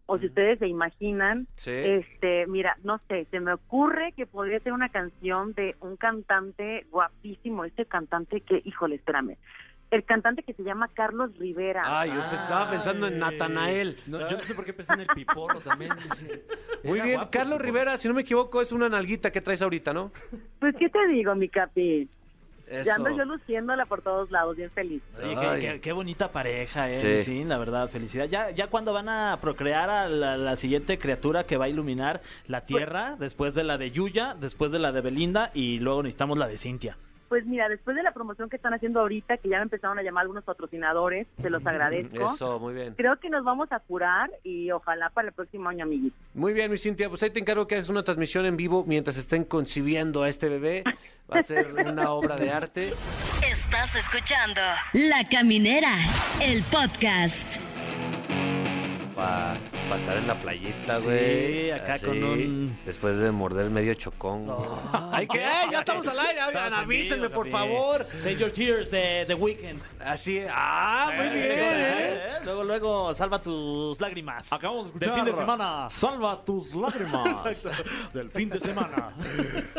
[0.06, 1.72] O si ustedes se imaginan, Sí.
[1.72, 6.86] este, mira, no sé, se me ocurre que podría ser una canción de un cantante
[6.90, 9.36] guapísimo, este cantante que, híjole, espérame,
[9.90, 11.82] el cantante que se llama Carlos Rivera.
[11.84, 13.96] Ay, yo estaba pensando en Natanael.
[14.06, 15.92] No, yo no sé por qué pensé en el piporro también.
[16.84, 17.60] Muy bien, guapo, Carlos.
[17.60, 20.12] Rivera, si no me equivoco, es una nalguita que traes ahorita, ¿no?
[20.60, 22.08] Pues, ¿qué te digo, mi capi?
[22.68, 22.84] Eso.
[22.84, 25.02] Ya ando yo luciéndola por todos lados, bien feliz.
[25.22, 26.96] Oye, qué, qué- qué bonita pareja, ¿eh?
[27.22, 27.22] Sí.
[27.22, 27.44] Sí.
[27.44, 28.24] la verdad, felicidad.
[28.26, 32.22] Ya, ya cuando van a procrear a la, la siguiente criatura que va a iluminar
[32.48, 36.38] la Tierra, después de la de Yuya, después de la de Belinda y luego necesitamos
[36.38, 36.96] la de Cintia.
[37.28, 40.02] Pues mira, después de la promoción que están haciendo ahorita, que ya me empezaron a
[40.02, 42.26] llamar algunos patrocinadores, se los agradezco.
[42.26, 42.94] Eso, muy bien.
[42.94, 46.18] Creo que nos vamos a curar y ojalá para el próximo año, amiguitos.
[46.34, 49.16] Muy bien, mi Cintia, pues ahí te encargo que hagas una transmisión en vivo mientras
[49.16, 50.84] estén concibiendo a este bebé.
[51.32, 52.92] Va a ser una obra de arte.
[53.48, 54.60] Estás escuchando
[54.92, 55.96] La Caminera,
[56.40, 57.75] el podcast.
[59.16, 59.56] Para
[59.96, 61.70] estar en la playita, Sí, güey.
[61.70, 64.46] acá Así, con un- Después de morder medio chocón.
[64.92, 66.44] Ay, que ¡Ay, ya estamos al aire!
[66.44, 68.06] Oigan, avísenme, por favor.
[68.18, 69.80] Save your tears de The Weeknd.
[70.04, 72.14] Así, ah, muy bien, ¿eh?
[72.14, 74.52] Eh, Luego, luego, salva tus lágrimas.
[74.52, 75.08] Acabamos de escuchar.
[75.14, 75.88] Del fin de semana.
[75.90, 77.46] Salva tus lágrimas.
[77.46, 77.70] Exacto.
[78.12, 79.14] Del fin de semana.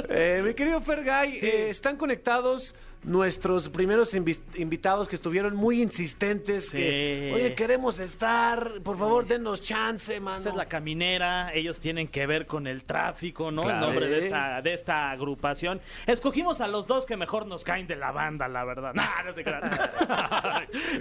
[0.10, 2.74] Eh, mi querido Fergay, eh, están conectados
[3.08, 6.70] nuestros primeros invi- invitados que estuvieron muy insistentes.
[6.70, 6.78] Sí.
[6.78, 10.42] que, Oye, queremos estar, por favor, denos chance, mano.
[10.42, 13.64] Esa es la caminera, ellos tienen que ver con el tráfico, ¿no?
[13.64, 13.78] Claro.
[13.78, 15.80] El nombre de esta, de esta agrupación.
[16.06, 18.94] Escogimos a los dos que mejor nos caen de la banda, la verdad.
[18.98, 19.44] Nah, no se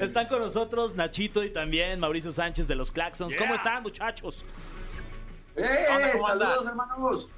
[0.05, 3.35] están con nosotros Nachito y también Mauricio Sánchez de los Claxons.
[3.37, 4.45] ¿Cómo están, muchachos?
[5.57, 5.87] ¡Eh!
[6.25, 7.31] ¡Saludos, hermanos!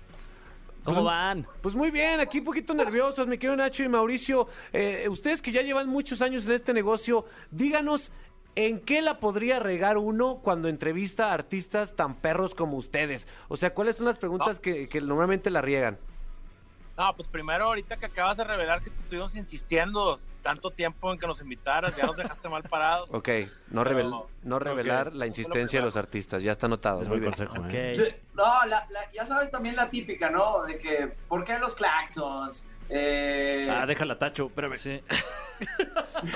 [0.94, 1.46] ¿Cómo van?
[1.61, 4.48] Pues muy bien, aquí un poquito nerviosos, mi querido Nacho y Mauricio.
[4.72, 8.11] Eh, ustedes que ya llevan muchos años en este negocio, díganos
[8.55, 13.29] en qué la podría regar uno cuando entrevista a artistas tan perros como ustedes.
[13.48, 15.98] O sea, ¿cuáles son las preguntas que, que normalmente la riegan?
[16.99, 21.19] No, pues primero, ahorita que acabas de revelar que te estuvimos insistiendo tanto tiempo en
[21.21, 23.09] que nos invitaras, ya nos dejaste mal parados.
[23.13, 23.29] Ok,
[23.71, 27.01] no, revel- no revelar la insistencia de los artistas, ya está anotado.
[27.03, 27.31] Es muy bien.
[27.31, 27.73] consejo, Ok.
[27.73, 28.21] ¿eh?
[28.35, 30.65] No, la- la- ya sabes también la típica, ¿no?
[30.65, 32.65] De que, ¿por qué los claxons?
[32.90, 34.46] Eh, Ah, déjala, Tacho.
[34.46, 34.77] Espérame.
[34.77, 35.01] Sí.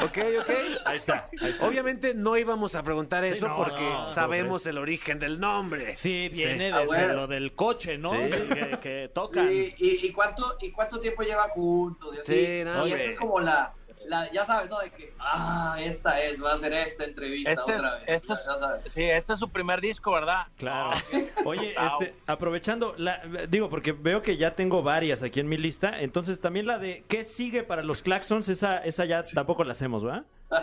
[0.03, 0.51] Ok, ok.
[0.85, 1.29] Ahí está.
[1.41, 1.67] ahí está.
[1.67, 5.97] Obviamente no íbamos a preguntar eso no, porque no, sabemos el origen del nombre.
[5.97, 7.13] Sí, viene Ah, desde bueno.
[7.15, 8.11] lo del coche, ¿no?
[8.13, 8.17] Sí.
[8.31, 9.49] Que, que tocan.
[9.49, 12.15] sí, y, y cuánto, ¿Y cuánto tiempo llevan juntos?
[12.15, 12.33] Y, así.
[12.47, 13.75] Sí, no, y esa es como la,
[14.07, 14.79] la, ya sabes, ¿no?
[14.79, 18.03] De que, ah, esta es, va a ser esta entrevista Este es, otra vez.
[18.07, 18.93] este ya, es- ya sabes.
[18.93, 20.47] sí, este es su primer disco, ¿verdad?
[20.57, 20.91] Claro.
[20.93, 22.01] Ah, Oye, Au.
[22.03, 26.41] este, aprovechando, la, digo, porque veo que ya tengo varias aquí en mi lista, entonces
[26.41, 28.49] también la de ¿qué sigue para los Claxons?
[28.49, 30.25] Esa, esa ya tampoco la hacemos, ¿va?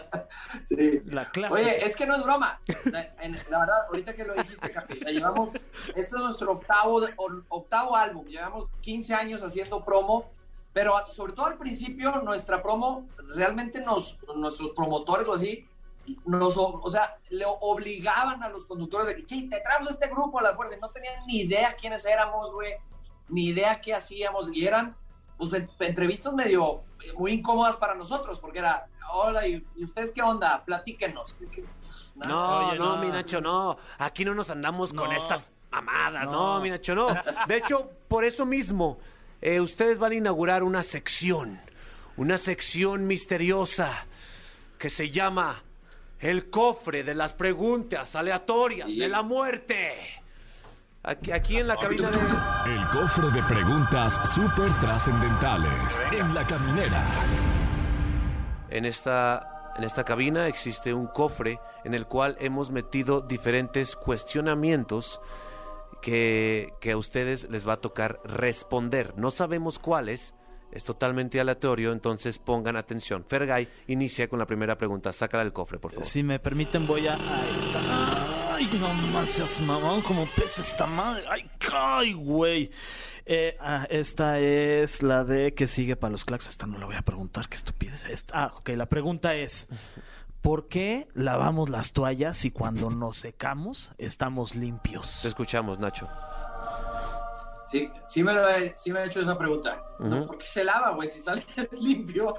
[0.67, 1.01] sí.
[1.05, 1.59] La clásica.
[1.59, 2.59] Oye, es que no es broma.
[2.85, 6.51] La, en- la verdad, ahorita que lo dijiste, Capi, o sea, llevamos, este es nuestro
[6.51, 7.01] octavo,
[7.49, 10.29] octavo álbum, llevamos 15 años haciendo promo,
[10.73, 15.67] pero sobre todo al principio nuestra promo, realmente nos, nuestros promotores o así,
[16.25, 20.39] nos, o sea, le obligaban a los conductores de que, "Che, te traemos este grupo
[20.39, 22.73] a la fuerza, y no tenían ni idea quiénes éramos, güey,
[23.27, 24.95] ni idea qué hacíamos, y eran,
[25.37, 30.21] pues, entrevistas medio, eh, muy incómodas para nosotros, porque era, hola, ¿y, y ustedes qué
[30.23, 30.63] onda?
[30.65, 31.35] Platíquenos.
[31.51, 31.63] Que,
[32.15, 33.01] No, Oye, no, no.
[33.03, 33.77] mi Nacho, no.
[33.97, 35.15] Aquí no nos andamos con No.
[35.15, 36.55] estas mamadas, no.
[36.55, 36.59] No.
[36.59, 37.07] mi Nacho, no.
[37.47, 38.97] De hecho, por eso mismo,
[39.41, 41.59] eh, ustedes van a inaugurar una sección,
[42.17, 44.05] una sección misteriosa
[44.77, 45.63] que se llama
[46.19, 49.95] El cofre de las preguntas aleatorias de la muerte.
[51.03, 52.17] Aquí, aquí en la cabina de...
[52.73, 57.01] El cofre de preguntas súper trascendentales en la caminera.
[58.69, 65.21] En esta, en esta cabina existe un cofre en el cual hemos metido diferentes cuestionamientos
[66.01, 69.13] que, que a ustedes les va a tocar responder.
[69.17, 70.33] No sabemos cuáles,
[70.71, 73.25] es totalmente aleatorio, entonces pongan atención.
[73.27, 75.11] Fergay inicia con la primera pregunta.
[75.11, 76.05] Sácala del cofre, por favor.
[76.05, 77.15] Si me permiten, voy a.
[78.51, 78.67] Ay,
[79.11, 81.23] no seas mamón, como pesa esta madre.
[81.29, 82.69] Ay, ay, güey.
[83.25, 86.49] Eh, ah, esta es la de que sigue para los clacks.
[86.49, 88.05] Esta no la voy a preguntar, qué estupidez.
[88.09, 89.67] Esta- ah, ok, la pregunta es:
[90.41, 95.19] ¿por qué lavamos las toallas si cuando nos secamos estamos limpios?
[95.21, 96.07] Te escuchamos, Nacho.
[97.65, 99.83] Sí, sí me, lo he, sí me he hecho esa pregunta.
[99.99, 101.07] ¿Por qué se lava, güey?
[101.07, 101.45] Si sale
[101.79, 102.33] limpio.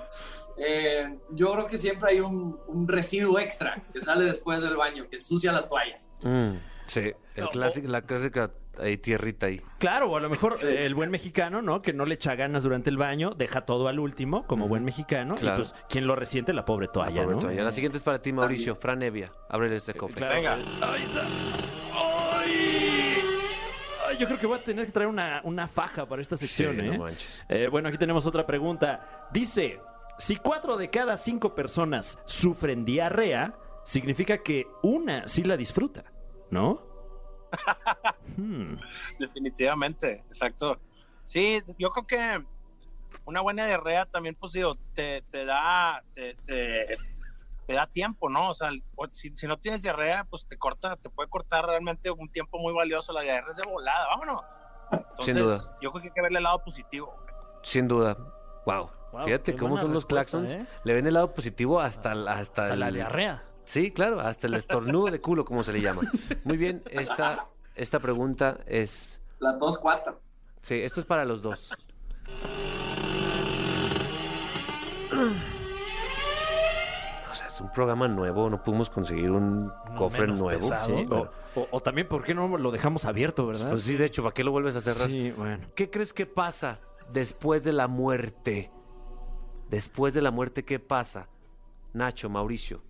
[0.57, 5.09] Eh, yo creo que siempre hay un, un residuo extra que sale después del baño,
[5.09, 6.11] que ensucia las toallas.
[6.23, 6.55] Mm,
[6.87, 9.61] sí, el clásico, la clásica ahí, tierrita ahí.
[9.79, 11.83] Claro, o a lo mejor eh, el buen mexicano, ¿no?
[11.83, 15.35] Que no le echa ganas durante el baño, deja todo al último, como buen mexicano.
[15.37, 15.57] Claro.
[15.57, 16.53] Y pues, ¿quién lo resiente?
[16.53, 17.43] La pobre toalla, Pobre ¿no?
[17.43, 17.65] toalla.
[17.65, 18.77] La siguiente es para ti, Mauricio.
[18.77, 19.33] Fran Evia.
[19.49, 20.17] Ábrele este cofre.
[20.17, 20.35] Claro.
[20.37, 20.55] Venga.
[20.55, 21.23] Ahí está.
[21.95, 23.15] ¡Ay!
[24.09, 26.77] Ay, Yo creo que voy a tener que traer una, una faja para esta sección,
[26.77, 26.99] Sí, no ¿eh?
[26.99, 27.45] manches.
[27.49, 29.29] Eh, Bueno, aquí tenemos otra pregunta.
[29.33, 29.81] Dice,
[30.19, 33.55] si cuatro de cada cinco personas sufren diarrea,
[33.85, 36.05] significa que una sí la disfruta,
[36.51, 36.90] ¿no?
[38.37, 38.77] Hmm.
[39.19, 40.79] Definitivamente, exacto.
[41.23, 42.45] Sí, yo creo que
[43.25, 46.97] una buena diarrea también, pues digo, te, te da, te, te-
[47.67, 48.51] te da tiempo, ¿no?
[48.51, 48.71] O sea,
[49.13, 52.73] si, si no tienes diarrea, pues te corta, te puede cortar realmente un tiempo muy
[52.73, 53.13] valioso.
[53.13, 54.43] La diarrea es de volada, vámonos.
[54.93, 55.59] Entonces, Sin duda.
[55.81, 57.15] yo creo que hay que verle el lado positivo.
[57.63, 58.17] Sin duda.
[58.67, 58.91] Wow.
[59.13, 60.51] Wow, Fíjate cómo son los claxons.
[60.53, 60.67] ¿eh?
[60.85, 63.45] Le ven el lado positivo hasta, el- hasta, Hasta la el- diarrea.
[63.71, 66.03] Sí, claro, hasta el estornudo de culo, como se le llama.
[66.43, 69.21] Muy bien, esta, esta pregunta es...
[69.39, 70.21] Las dos, cuatro.
[70.61, 71.71] Sí, esto es para los dos.
[77.31, 80.61] O sea, es un programa nuevo, no pudimos conseguir un cofre menos nuevo.
[80.61, 80.87] pesado.
[80.87, 83.71] Sí, pero- o, o- o también, ¿por qué no lo dejamos abierto, verdad?
[83.71, 85.09] Pues sí, de hecho, ¿para qué lo vuelves a cerrar?
[85.09, 85.67] Sí, bueno.
[85.75, 86.81] ¿Qué crees que pasa
[87.13, 88.71] después de la muerte?
[89.69, 91.29] Después de la muerte, ¿qué pasa?
[91.93, 92.83] Nacho, Mauricio.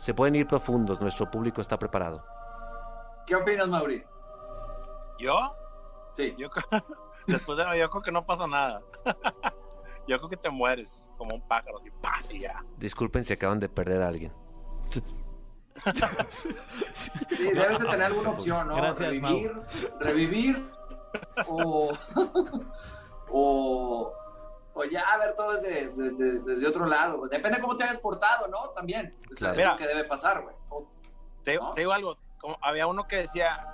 [0.00, 2.24] Se pueden ir profundos, nuestro público está preparado.
[3.26, 4.04] ¿Qué opinas, Mauri?
[5.18, 5.54] ¿Yo?
[6.12, 6.34] Sí.
[6.38, 6.84] Yo creo,
[7.26, 8.82] después de la yo creo que no pasa nada.
[10.06, 12.22] yo creo que te mueres como un pájaro, así, ¡pah!
[12.30, 12.64] y ya.
[12.78, 14.32] Disculpen si acaban de perder a alguien.
[16.92, 18.76] Sí, debes de tener alguna opción, ¿no?
[18.76, 19.52] Gracias, revivir,
[20.00, 20.70] revivir
[21.46, 21.92] o,
[23.30, 24.12] o,
[24.74, 27.26] o ya ver todo desde, desde, desde otro lado.
[27.28, 28.70] Depende de cómo te hayas portado, ¿no?
[28.70, 29.14] También.
[29.30, 29.52] Sea, Claro.
[29.52, 29.70] es Mira.
[29.72, 30.54] lo que debe pasar, güey.
[31.44, 31.70] Te, ¿No?
[31.70, 33.66] te digo algo, como había uno que decía,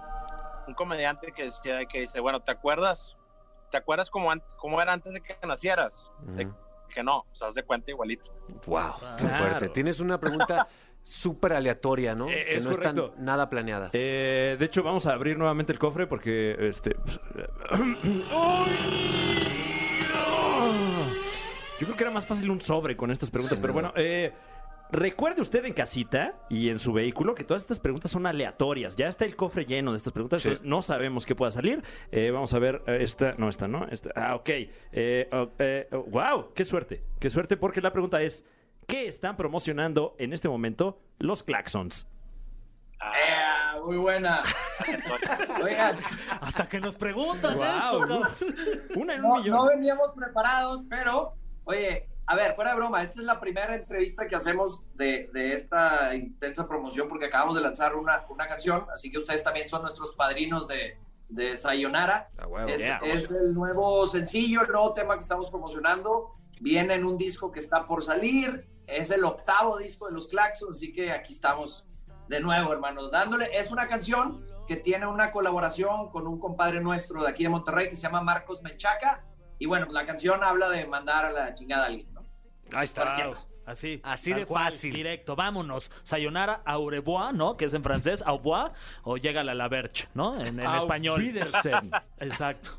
[0.66, 3.16] un comediante que decía, que dice, bueno, ¿te acuerdas?
[3.70, 6.10] ¿Te acuerdas cómo, cómo era antes de que nacieras?
[6.20, 6.54] De- Ujú.
[6.88, 8.32] que no, o sea, haz de cuenta igualito.
[8.66, 9.44] Wow, qué Claro.
[9.44, 9.68] fuerte.
[9.70, 10.66] Tienes una pregunta
[11.02, 12.28] súper aleatoria, ¿no?
[12.30, 13.10] Eh, que es no correcto.
[13.10, 13.90] tan nada planeada.
[13.92, 16.96] Eh, de hecho, vamos a abrir nuevamente el cofre porque este.
[21.78, 24.32] Yo creo que era más fácil un sobre con estas preguntas, pero bueno, eh,
[24.90, 28.96] recuerde usted en casita y en su vehículo que todas estas preguntas son aleatorias.
[28.96, 30.48] Ya está el cofre lleno de estas preguntas, Sí.
[30.48, 31.82] entonces no sabemos qué pueda salir.
[32.12, 33.86] Eh, vamos a ver eh, esta, no esta, ¿no?
[33.88, 34.48] Esta, ah, ok.
[34.92, 38.44] Eh, oh, eh, oh, wow, qué suerte, qué suerte porque la pregunta es
[38.86, 42.06] ¿qué están promocionando en este momento los Claxons?
[43.00, 43.56] ¡Eh!
[43.84, 44.42] muy buena.
[45.62, 45.96] Oigan,
[46.40, 48.22] Hasta que nos preguntas Wow, eso.
[48.96, 49.56] Una en un no, millón.
[49.56, 51.34] no veníamos preparados, pero,
[51.66, 55.52] oye, a ver, fuera de broma, esta es la primera entrevista que hacemos de, de
[55.52, 59.82] esta intensa promoción porque acabamos de lanzar una, una canción, así que ustedes también son
[59.82, 60.98] nuestros padrinos de,
[61.28, 62.30] de Sayonara.
[62.38, 62.66] Ah.
[62.66, 63.00] Es, yeah.
[63.02, 66.34] es el nuevo sencillo, el nuevo tema que estamos promocionando.
[66.60, 68.66] Viene en un disco que está por salir.
[68.86, 71.86] Es el octavo disco de los Claxons, así que aquí estamos
[72.28, 73.50] de nuevo, hermanos, dándole.
[73.52, 77.88] Es una canción que tiene una colaboración con un compadre nuestro de aquí de Monterrey
[77.88, 79.24] que se llama Marcos Menchaca.
[79.58, 82.24] Y bueno, la canción habla de mandar a la chingada a alguien, ¿no?
[82.72, 83.06] Ahí está.
[83.66, 84.00] Así.
[84.04, 84.94] Así de cual, fácil.
[84.94, 85.90] Directo, vámonos.
[86.04, 87.56] Sayonara, au revoir, ¿no?
[87.56, 90.40] Que es en francés, au revoir, o llega la la verge, ¿no?
[90.40, 91.20] En, en español.
[92.20, 92.70] Exacto.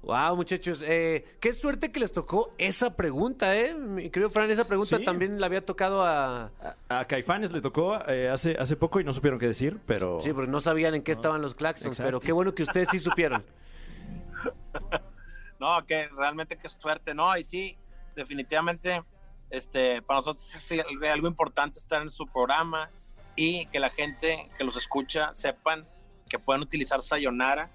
[0.00, 3.74] Wow, muchachos, eh, qué suerte que les tocó esa pregunta, ¿eh?
[3.74, 5.04] Mi querido Fran, esa pregunta Sí.
[5.04, 6.52] también la había tocado a...
[6.88, 10.20] A, a Caifanes le tocó eh, hace, hace poco y no supieron qué decir, pero...
[10.22, 12.06] Sí, porque no sabían en qué estaban los claxons, Exacto.
[12.06, 13.42] pero qué bueno que ustedes sí supieron.
[15.58, 17.36] No, que realmente qué suerte, ¿no?
[17.36, 17.76] Y sí,
[18.14, 19.02] definitivamente,
[19.50, 22.90] este, para nosotros es algo- importante estar en su programa
[23.36, 25.86] y que la gente que los escucha sepan
[26.28, 27.70] que pueden utilizar Sayonara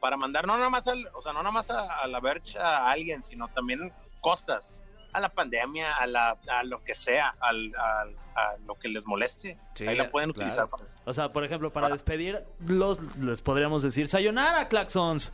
[0.00, 2.58] para mandar no nada más al, o sea, no nada más a, a la Verge
[2.58, 7.72] a alguien, sino también cosas a la pandemia, a, la, a lo que sea, al,
[7.76, 9.58] al- a lo que les moleste.
[9.74, 10.52] Sí, Ahí la pueden claro.
[10.52, 10.66] utilizar.
[11.06, 15.32] O sea, por ejemplo, para despedir, los, les podríamos decir Sayonara, Claxons.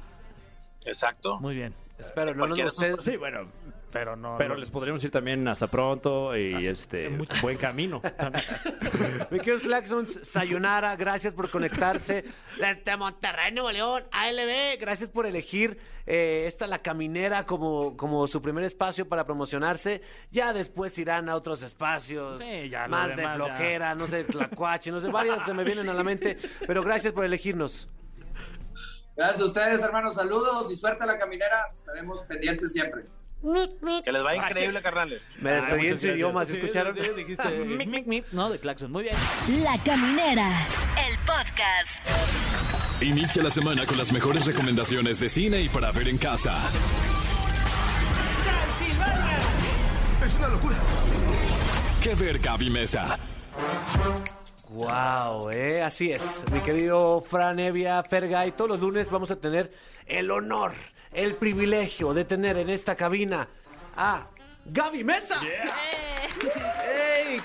[0.85, 1.39] Exacto.
[1.41, 1.75] Muy bien.
[2.07, 3.05] Espero, no, no, no, Cualquiera- ustedes...
[3.05, 3.49] Sí, bueno,
[3.93, 4.37] Pero no.
[4.39, 7.09] pero no- les podríamos decir también hasta pronto y este
[7.41, 8.01] buen camino.
[8.01, 8.45] también.
[9.31, 12.25] Mi queridos Claxons, Sayonara, gracias por conectarse.
[12.59, 18.43] Desde Monterrey, Nuevo León, ALB, gracias por elegir eh, esta La Caminera como, como su
[18.43, 20.01] primer espacio para promocionarse.
[20.31, 23.45] Ya después irán a otros espacios, Sí, ya, más de demás ya.
[23.45, 26.37] flojera, no sé, tlacuache, no sé, varias se me vienen a la mente.
[26.67, 27.89] Pero gracias por elegirnos.
[29.17, 30.15] Gracias a ustedes, hermanos.
[30.15, 31.67] Saludos y suerte a la caminera.
[31.77, 33.05] Estaremos pendientes siempre.
[34.05, 35.21] Que les va increíble, carnales.
[35.41, 36.95] Me despedí en su idioma, ¿sí Sí, escucharon?
[36.97, 38.91] sí, dijiste mic, mic, mic, no, de Claxon.
[38.93, 39.17] Muy bien.
[39.65, 40.49] La Caminera,
[41.09, 42.09] el podcast.
[43.03, 46.57] Inicia la semana con las mejores recomendaciones de cine y para ver en casa.
[50.25, 50.77] ¡Es una locura!
[52.01, 53.19] ¿Qué ver, Gaby Mesa?
[54.73, 56.43] Wow, eh, así es.
[56.51, 59.71] Mi querido Fran Evia, Fergay, todos los lunes vamos a tener
[60.07, 60.73] el honor,
[61.13, 63.49] el privilegio de tener en esta cabina
[63.97, 64.27] a
[64.65, 65.41] Gaby Mesa.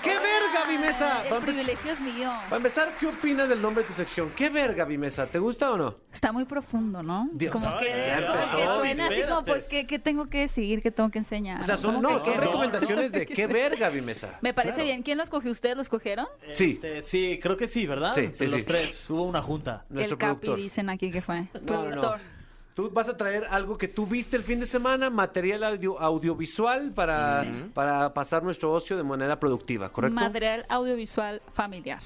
[0.02, 1.22] ¿Qué ver, Gaby Mesa?
[1.28, 2.28] El privilegio es mío.
[2.28, 4.30] va a empezar, ¿qué opinas del nombre de tu sección?
[4.36, 5.26] ¿Qué ver, Gaby Mesa?
[5.26, 5.94] ¿Te gusta o no?
[6.12, 7.28] Está muy profundo, ¿no?
[7.32, 7.52] Dios.
[7.52, 10.82] Como Ay, que, ya como que suena así como, pues, ¿qué, qué tengo que seguir?
[10.82, 11.60] ¿Qué tengo que enseñar?
[11.60, 14.38] O sea, son, ¿Cómo no, son recomendaciones de qué ver, Gaby Mesa.
[14.40, 15.02] Me parece bien.
[15.02, 15.50] ¿Quién lo escogió?
[15.50, 16.26] ¿Ustedes lo escogieron?
[16.52, 16.72] Sí.
[16.72, 18.12] Este, sí, creo que sí, ¿verdad?
[18.14, 18.66] Sí, sí, los sí.
[18.66, 19.08] tres.
[19.10, 19.84] Hubo una junta.
[19.88, 20.56] Nuestro el Capi productor.
[20.58, 21.40] dicen aquí que fue.
[21.40, 21.66] No, no, no.
[21.66, 22.20] Productor.
[22.78, 26.92] Tú vas a traer algo que tú viste el fin de semana, material audio- audiovisual
[26.92, 30.14] para, para pasar nuestro ocio de manera productiva, ¿correcto?
[30.14, 32.00] Material audiovisual familiar.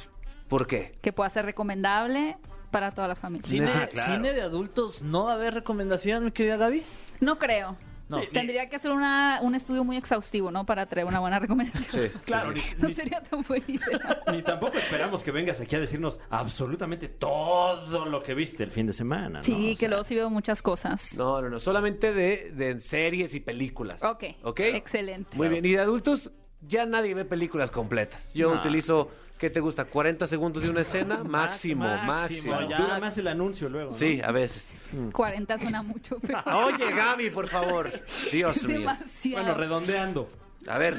[0.49, 0.95] ¿Por qué?
[1.03, 2.39] Que pueda ser recomendable
[2.71, 3.47] para toda la familia.
[3.47, 4.15] ¿Cine, Ah, claro.
[4.15, 6.83] cine de adultos no va a haber recomendación, mi querida Gaby?
[7.21, 7.77] No creo.
[8.19, 8.27] No.
[8.33, 10.65] Tendría que hacer una, un estudio muy exhaustivo, ¿no?
[10.67, 12.11] Para traer una buena recomendación.
[12.11, 12.19] Sí.
[12.25, 14.21] Claro, ni, No ni- sería tan buena idea.
[14.33, 18.87] ni tampoco esperamos que vengas aquí a decirnos absolutamente todo lo que viste el fin
[18.87, 19.39] de semana.
[19.39, 19.43] ¿no?
[19.45, 21.17] Sí, O que sea, luego sí veo muchas cosas.
[21.17, 24.03] No, no, no, solamente de, de series y películas.
[24.03, 24.25] Ok.
[24.43, 24.61] ¿Ok?
[24.61, 25.37] Excelente.
[25.37, 28.33] Muy bien, y de adultos ya nadie ve películas completas.
[28.35, 28.61] Yo No.
[28.61, 29.09] utilizo,
[29.43, 29.91] ¿qué te gusta?
[29.91, 31.25] ¿40 segundos de una escena?
[31.25, 32.53] Máximo, máximo.
[32.55, 32.77] máximo, ya.
[32.79, 33.91] Dura más el anuncio luego.
[33.91, 33.97] ¿no?
[33.99, 34.73] Sí, a veces.
[35.13, 37.91] 40 suena mucho, pero Oye, Gaby, por favor.
[38.31, 38.79] Dios es mío.
[38.79, 39.43] demasiado.
[39.43, 40.31] Bueno, redondeando.
[40.69, 40.95] A ver.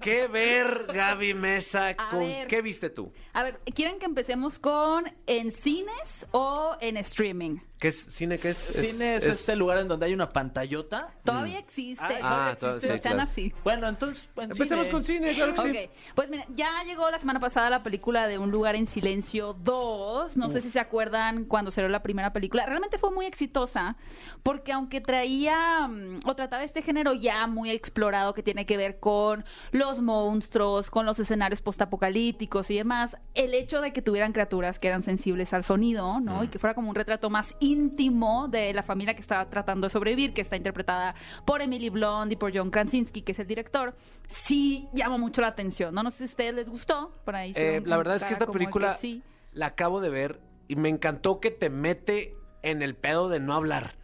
[0.00, 1.88] ¿qué ver, Gaby Mesa?
[1.98, 2.46] A ¿Con ver.
[2.46, 3.12] qué viste tú?
[3.32, 7.56] A ver, ¿quieren que empecemos con en cines o en streaming?
[7.78, 8.38] ¿Qué es cine?
[8.38, 8.56] ¿Qué es?
[8.56, 11.12] Cine es, este lugar en donde hay una pantallota.
[11.22, 12.02] Todavía existe.
[12.02, 12.96] Ah, Ah, todavía todo- existe.
[12.96, 13.20] sí, claro.
[13.22, 13.52] así.
[13.62, 14.30] Bueno, entonces.
[14.36, 14.90] en Empecemos cine.
[14.90, 15.68] con cine, claro que sí.
[15.68, 19.54] Ok, pues mira, ya llegó la semana pasada la película de Un lugar en silencio
[19.62, 20.36] 2.
[20.38, 22.64] No sé si se acuerdan cuando salió la primera película.
[22.64, 23.96] Realmente fue muy exitosa
[24.42, 28.98] porque aunque traía mm, o trataba este género ya muy explorado que tiene que ver
[28.98, 34.78] con los monstruos, con los escenarios postapocalípticos y demás, el hecho de que tuvieran criaturas
[34.78, 36.44] que eran sensibles al sonido, ¿no?
[36.44, 37.73] Y que fuera como un retrato más íntimo
[38.50, 42.36] de la familia que estaba tratando de sobrevivir, que está interpretada por Emily Blunt y
[42.36, 43.94] por John Krasinski, que es el director,
[44.28, 46.02] sí llama mucho la atención, ¿no?
[46.02, 47.52] No sé si a ustedes les gustó, por ahí.
[47.54, 49.22] Eh, la verdad es que esta película sí.
[49.52, 53.54] la acabo de ver y me encantó que te mete en el pedo de no
[53.54, 53.96] hablar.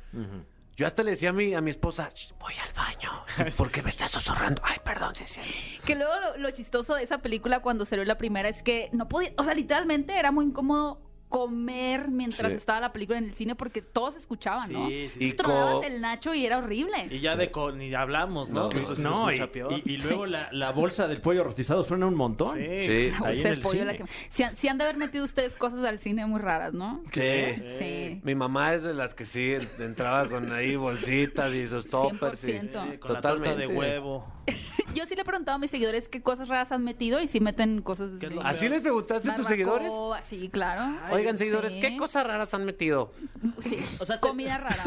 [0.76, 3.24] Yo hasta le decía a mi, a mi esposa, "Sh, voy al baño.
[3.56, 4.62] ¿Por qué me estás susurrando?
[4.64, 5.40] Ay, perdón, sí, sí.
[5.84, 9.06] Que luego lo, lo chistoso de esa película cuando salió la primera es que no
[9.08, 12.58] podía, o sea, literalmente era muy incómodo comer mientras Sí.
[12.58, 14.88] estaba la película en el cine porque todos escuchaban, ¿no?
[14.88, 17.06] Sí, sí, Y co- el nacho y era horrible.
[17.10, 18.68] Y ya de con, ni hablamos, ¿no?
[18.68, 19.72] No, se No, y, escucha peor.
[19.84, 22.58] y- y luego la, la bolsa del pollo rostizado suena un montón.
[22.58, 22.82] Sí.
[22.84, 23.12] Sí.
[23.20, 24.04] La ahí en el pollo, la cine.
[24.06, 27.00] que- Si, han, si han de haber metido ustedes cosas al cine muy raras, ¿no?
[27.12, 27.54] Sí.
[27.78, 28.20] Sí.
[28.24, 32.42] Mi mamá es de las que sí entraba con ahí bolsitas y sus toppers.
[32.44, 32.90] y- 100%.
[32.92, 33.66] Sí, con la torta de Totalmente.
[33.76, 34.26] huevo.
[34.94, 37.40] Yo sí le he preguntado a mis seguidores qué cosas raras han metido y si
[37.40, 39.88] meten cosas ¿Qué es de- ¿Así les preguntaste a tus seguidores?
[39.88, 40.82] barbacoa, Sí, claro.
[41.12, 41.80] Oigan, seguidores, sí.
[41.80, 43.12] ¿qué cosas raras han metido?
[43.60, 43.78] Sí.
[43.98, 44.84] O sea, comida rara.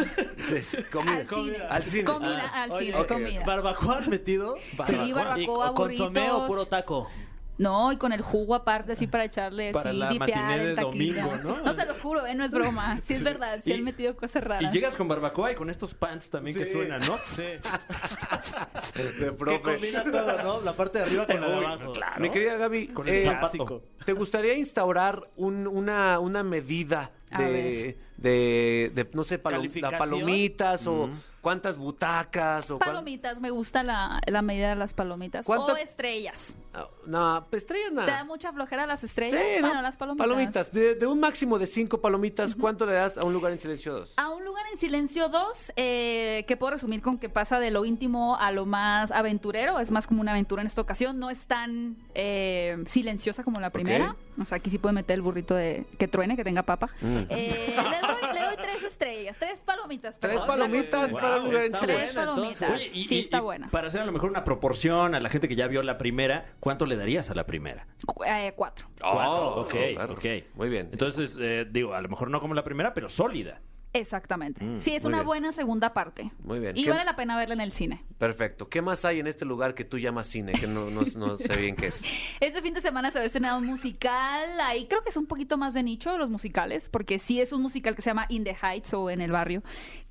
[0.48, 1.16] Sí, comida.
[1.18, 1.58] Al cine.
[1.70, 2.04] Al cine.
[2.04, 3.46] Comida Ah, al cine, comida.
[3.46, 4.56] ¿Barbacoa has metido?
[4.88, 7.10] Sí, barbacoa, ¿Y consomé o puro taco?
[7.58, 11.24] No, y con el jugo aparte así para echarle Para así, la dipear de taquilla.
[11.28, 11.74] domingo, ¿no?
[11.76, 13.00] se los juro, eh, no es broma.
[13.06, 14.74] Sí, es verdad, sí Y- han metido cosas Y raras.
[14.74, 17.16] llegas con barbacoa y con estos pants también que suenan, ¿no?
[17.36, 17.44] Sí.
[18.96, 19.62] De Que profe.
[19.62, 20.62] combina todo, ¿no?
[20.62, 21.92] La parte de arriba con la de abajo.
[21.94, 22.22] claro.
[22.22, 23.84] Mi querida Gaby, Con el eh, zapato.
[24.06, 31.10] ¿te gustaría instaurar un- una, una medida de, de, de, no sé, palomitas o
[31.44, 35.46] cuántas butacas o cuán- Palomitas, me gusta la, la medida de las palomitas.
[35.46, 36.56] ¿Cuántas- O estrellas.
[36.74, 38.08] Ah, No, pues, estrellas ¿Te nada.
[38.14, 39.40] da mucha flojera las estrellas?
[39.40, 39.68] Sí, ¿no?
[39.68, 40.26] bueno, las palomitas.
[40.28, 40.72] Palomitas.
[40.74, 43.94] De, de un máximo de cinco palomitas, ¿cuánto le das a un lugar en silencio
[43.94, 44.14] 2?
[44.16, 47.84] A un lugar en silencio 2, eh, que puedo resumir con que pasa de lo
[47.86, 49.80] íntimo a lo más aventurero.
[49.80, 51.20] Es más como una aventura en esta ocasión.
[51.20, 54.16] No es tan eh, silenciosa como la primera.
[54.42, 56.88] O sea, aquí sí puede meter el burrito de que truene, que tenga papa.
[57.02, 57.18] Mm.
[57.30, 60.18] Eh, le, doy, le doy tres estrellas, tres palomitas.
[60.20, 62.04] Tres palomitas Wow, para un lugar en está silencio.
[62.06, 62.62] Tres buena, palomitas.
[62.62, 62.90] entonces.
[62.92, 63.70] Oye, y- sí, y- está y buena.
[63.70, 66.54] Para hacer a lo mejor una proporción a la gente que ya vio la primera,
[66.60, 67.88] ¿cuánto le darías a la primera?
[68.06, 68.88] Cu- eh, cuatro.
[69.00, 70.14] Cuatro, Oh, ok, sí, claro.
[70.14, 70.26] ok.
[70.56, 70.90] Muy bien.
[70.92, 73.62] Entonces, eh, digo, a lo mejor no como la primera, pero sólida.
[73.96, 74.64] Exactamente.
[74.66, 75.28] Mm, sí, es una bien.
[75.28, 76.32] buena segunda parte.
[76.40, 76.76] Muy bien.
[76.76, 78.04] Y ¿Qué- vale la pena verla en el cine.
[78.18, 78.68] Perfecto.
[78.68, 80.54] ¿Qué más hay en este lugar que tú llamas cine?
[80.54, 82.02] Que no, no, no sé bien qué es.
[82.40, 84.60] Este fin de semana se va a estrenar un musical.
[84.62, 87.62] Ahí creo que es un poquito más de nicho los musicales, porque sí es un
[87.62, 89.62] musical que se llama In the Heights o En el Barrio.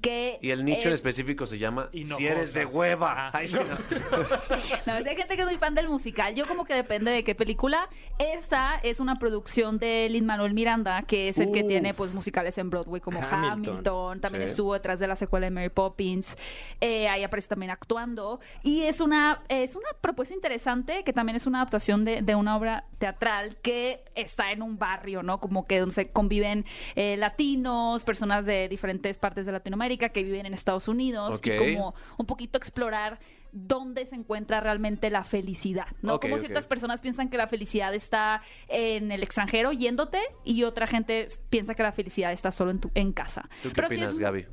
[0.02, 3.30] Que Y el nicho en es- específico se llama Si eres de hueva.
[3.32, 3.60] Ay, no.
[4.86, 6.34] No, hay gente que es muy fan del musical.
[6.34, 7.88] Yo como que depende de qué película.
[8.18, 12.58] Esta es una producción de Lin Manuel Miranda, que es el que tiene pues musicales
[12.58, 13.74] en Broadway como Hamilton.
[13.76, 14.20] Hamilton.
[14.20, 14.50] También Sí.
[14.50, 16.36] estuvo detrás de la secuela de Mary Poppins.
[16.80, 18.40] Eh, ahí aparece también actuando.
[18.62, 22.56] Y es una, es una propuesta interesante que también es una adaptación de, de una
[22.56, 25.38] obra teatral que está en un barrio, ¿no?
[25.38, 26.64] Como que donde se conviven
[26.96, 31.36] eh, latinos, personas de diferentes partes de Latinoamérica que viven en Estados Unidos.
[31.36, 31.46] Ok.
[31.46, 33.18] Y como un poquito explorar
[33.52, 36.18] dónde se encuentra realmente la felicidad, ¿no?
[36.20, 41.28] Como ciertas personas piensan que la felicidad está en el extranjero yéndote y otra gente
[41.50, 43.42] piensa que la felicidad está solo en tu en casa.
[43.62, 44.46] ¿Tú qué Pero opinas, es- Gaby?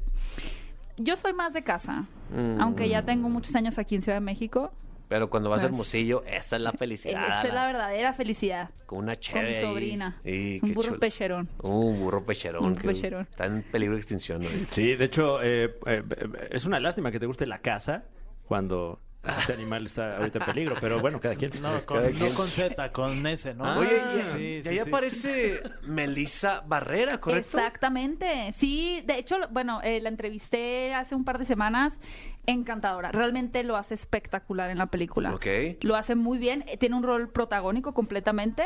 [0.98, 2.60] Yo soy más de casa, Mm.
[2.60, 4.74] aunque ya tengo muchos años aquí en Ciudad de México.
[5.10, 7.28] Pero cuando vas a Pues- Hermosillo, esa es la felicidad.
[7.30, 8.70] Esa es la verdadera felicidad.
[8.86, 9.62] Con una Con chévere mi ahí.
[9.64, 10.22] sobrina.
[10.24, 11.00] Y Un burro chulo.
[11.00, 11.50] pecherón.
[11.64, 12.64] Un burro pecherón.
[12.64, 13.28] Un que pecherón.
[13.30, 14.42] Está en peligro de extinción.
[14.44, 14.50] ¿no?
[14.70, 16.04] Sí, de hecho, eh, eh,
[16.52, 18.04] es una lástima que te guste la casa
[18.46, 19.00] cuando
[19.38, 21.52] este animal está ahorita en peligro, pero bueno, cada quien.
[21.62, 23.80] No, con, no con Z, con S, ¿no?
[23.80, 24.80] Oye, y, sí, y sí, ahí sí.
[24.88, 27.58] aparece Melissa Barrera, ¿correcto?
[27.58, 28.54] Exactamente.
[28.56, 32.00] Sí, de hecho, bueno, eh, la entrevisté hace un par de semanas.
[32.50, 33.12] Encantadora.
[33.12, 35.34] Realmente lo hace espectacular en la película.
[35.34, 35.46] Ok.
[35.82, 36.66] Lo hace muy bien.
[36.80, 38.64] Tiene un rol protagónico completamente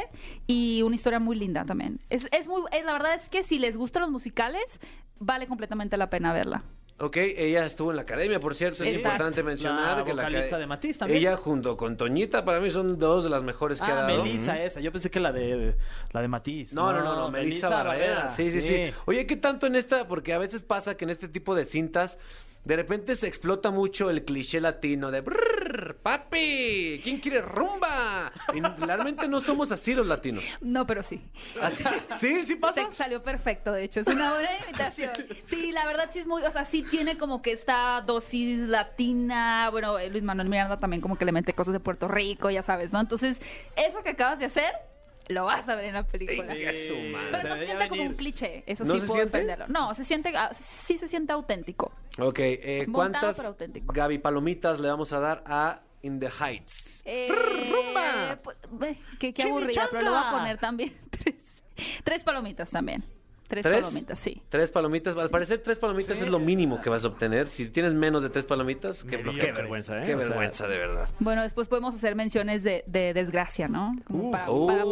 [0.48, 2.00] y una historia muy linda también.
[2.10, 4.80] Es, es muy, eh, la verdad es que si les gustan los musicales,
[5.20, 6.64] vale completamente la pena verla.
[7.00, 9.10] Ok, ella estuvo en la academia, por cierto, es Exacto.
[9.10, 11.20] importante mencionar La que la vocalista de Matiz también.
[11.20, 14.24] Ella junto con Toñita para mí son dos de las mejores que ha Ah, dado.
[14.24, 14.80] Melissa esa.
[14.80, 15.76] Yo pensé que la de
[16.12, 16.74] la de Matiz.
[16.74, 18.28] No, no, no, no, Melissa Barrera.
[18.28, 20.08] Sí, sí, sí, Oye, ¿qué tanto en esta?
[20.08, 22.20] Porque a veces pasa que en este tipo de cintas,
[22.66, 28.32] de repente se explota mucho el cliché latino de "Brrr, papi, ¿quién quiere rumba?
[28.54, 30.44] Y realmente no somos así los latinos.
[30.62, 31.22] No, pero sí.
[31.62, 31.84] ¿Así?
[32.20, 32.88] Sí, sí pasa.
[32.90, 34.00] Se- salió perfecto, de hecho.
[34.02, 35.12] Es una buena imitación.
[35.48, 39.70] Sí, la verdad sí es muy, o sea, sí tiene como que esta dosis latina.
[39.72, 42.62] Bueno, eh, Luis Manuel Miranda también como que le mete cosas de Puerto Rico, ya
[42.62, 43.00] sabes, ¿no?
[43.02, 43.42] Entonces,
[43.76, 44.72] eso que acabas de hacer,
[45.28, 46.44] lo vas a ver en la película.
[46.44, 47.14] Sí.
[47.32, 49.38] Pero no Se se veía siente como un cliché, eso ¿No sí se puedo siente?
[49.40, 49.68] defenderlo.
[49.68, 51.92] No, se siente, ah, sí se siente auténtico.
[52.20, 53.38] Ok, eh, ¿cuántas.
[53.86, 57.02] Gaby Palomitas le vamos a dar a In the Heights?
[57.06, 58.40] Eh, ¡Rumba!
[58.44, 61.64] pues, eh, qué, qué aburrida, pero le voy a poner también tres,
[62.04, 63.04] tres palomitas también.
[63.54, 63.82] Tres, ¿Tres?
[63.82, 64.42] palomitas, sí.
[64.50, 65.18] Tres palomitas.
[65.18, 67.48] Al parecer, tres palomitas es lo mínimo que vas a obtener.
[67.48, 70.06] Si tienes menos de tres palomitas, qué, Qué vergüenza, ¿eh?
[70.06, 71.08] Qué O sea, vergüenza, de verdad.
[71.20, 73.96] Bueno, después podemos hacer menciones de, de desgracia, ¿no?
[74.08, 74.46] Como para,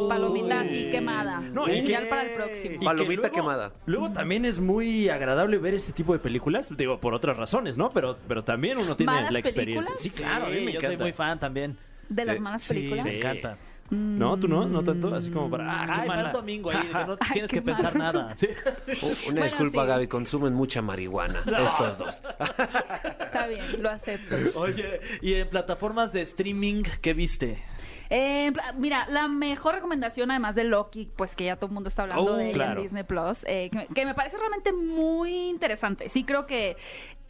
[0.09, 1.39] palomita así quemada.
[1.39, 2.75] No, y que- para el próximo.
[2.75, 3.73] y que Palomita luego- quemada.
[3.85, 7.89] Luego también es muy agradable ver este tipo de películas, digo, por otras razones, ¿no?
[7.89, 9.81] Pero, pero también uno tiene ¿Malas la experiencia.
[9.93, 9.99] películas?
[10.01, 11.77] Sí, claro, a mí me yo soy muy fan también.
[12.09, 13.05] De las malas Sí, películas.
[13.05, 13.57] me encanta.
[13.91, 15.65] No, tú no, no tanto, así como para.
[15.69, 16.07] Ah, qué Ay, mala.
[16.07, 18.35] para el domingo ahí, que no Ay, tienes que pensar nada.
[18.37, 18.47] Sí.
[19.01, 19.87] Uh, Una Bueno, disculpa, sí.
[19.87, 21.39] Gaby, consumen mucha marihuana.
[21.45, 22.21] Estos dos.
[23.19, 24.35] Está bien, lo acepto.
[24.59, 27.61] Oye, y en plataformas de streaming, ¿qué viste?
[28.09, 32.03] Eh, mira, la mejor recomendación, además de Loki, pues que ya todo el mundo está
[32.03, 32.79] hablando Oh, de ella claro.
[32.79, 36.09] en Disney Plus, eh, que me parece realmente muy interesante.
[36.09, 36.75] Sí, creo que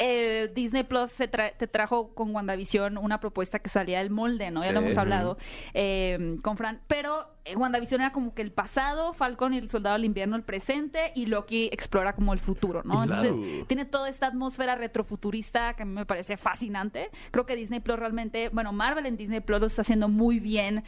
[0.04, 4.50] eh, Disney Plus se tra- te trajo con WandaVision una propuesta que salía del molde,
[4.50, 4.62] ¿no?
[4.62, 4.74] Ya Sí.
[4.74, 5.38] lo hemos hablado
[5.76, 6.82] eh, con Fran.
[6.88, 10.44] Pero eh, WandaVision era como que el pasado, Falcon y el Soldado del Invierno el
[10.44, 13.04] presente, y Loki explora como el futuro, ¿no?
[13.04, 13.22] Claro.
[13.22, 17.10] Entonces, tiene toda esta atmósfera retrofuturista que a mí me parece fascinante.
[17.32, 20.84] Creo que Disney Plus realmente, bueno, Marvel en Disney Plus lo está haciendo muy bien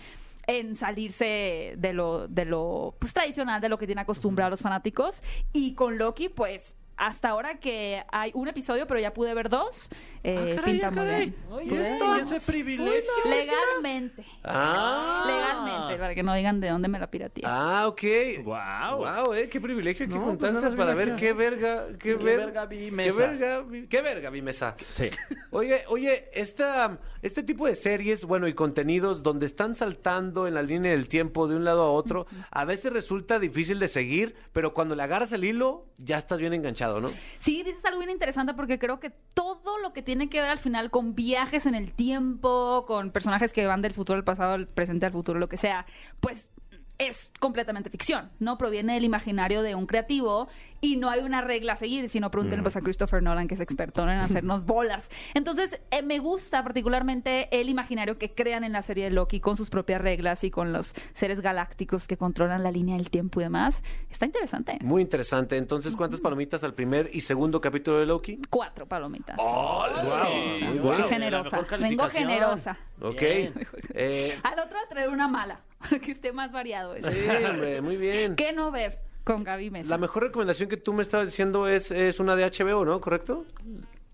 [0.48, 5.24] en salirse de lo, de lo pues, tradicional, de lo que tiene acostumbrados los fanáticos.
[5.54, 9.90] Y con Loki, pues, hasta ahora que hay un episodio, pero ya pude ver dos,
[10.24, 11.36] eh, pinta muy bien.
[11.52, 13.12] Oye, ese privilegio.
[13.26, 14.26] Legalmente.
[14.44, 15.24] Ah.
[15.28, 17.44] Legalmente, para que no digan de dónde me la pirateé.
[17.46, 18.02] Ah, ok.
[18.44, 18.98] Wow.
[19.26, 22.16] Wow, eh, qué privilegio hay que No, pues juntarse para ver qué verga, qué, Qué
[22.16, 23.28] ver- verga vi qué mesa.
[23.28, 24.76] verga, vi- qué verga vi mesa.
[24.94, 25.10] Sí.
[25.52, 30.64] Oye, oye, esta, este tipo de series, bueno, y contenidos donde están saltando en la
[30.64, 34.74] línea del tiempo de un lado a otro, a veces resulta difícil de seguir, pero
[34.74, 37.12] cuando le agarras el hilo, ya estás bien enganchado, ¿no?
[37.40, 40.58] Sí, dices algo bien interesante porque creo que todo lo que tiene que ver al
[40.58, 44.68] final con viajes en el tiempo, con personajes que van del futuro al pasado, al
[44.68, 45.86] presente al futuro, lo que sea,
[46.20, 46.50] pues
[46.98, 48.58] es completamente ficción, ¿no?
[48.58, 50.48] Proviene del imaginario de un creativo
[50.84, 53.62] y no hay una regla a seguir, sino pregúntenle pues a Christopher Nolan, que es
[53.62, 55.10] experto en hacernos bolas.
[55.34, 59.56] Entonces, eh, me gusta particularmente el imaginario que crean en la serie de Loki con
[59.56, 63.46] sus propias reglas y con los seres galácticos que controlan la línea del tiempo y
[63.46, 63.82] demás.
[64.10, 64.78] Está interesante.
[64.84, 65.56] Muy interesante.
[65.56, 68.42] Entonces, ¿cuántas palomitas al primer y segundo capítulo de Loki?
[68.50, 69.38] Cuatro palomitas.
[69.40, 69.86] Oh,
[70.22, 71.62] Sí, muy generosa.
[71.80, 72.78] Vengo generosa.
[73.02, 73.22] Ok.
[73.22, 76.94] Eh, Al otro a traer una mala, para que esté más variado.
[76.96, 77.10] eso.
[77.10, 77.20] sí,
[77.50, 78.36] hombre, muy bien.
[78.36, 79.90] ¿Qué no ver con Gaby Mesa?
[79.90, 83.00] La mejor recomendación que tú me estabas diciendo es, es una de HBO, ¿no?
[83.02, 83.46] ¿Correcto?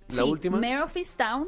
[0.09, 0.57] La Sí, última.
[0.57, 1.47] Mayor of Easttown.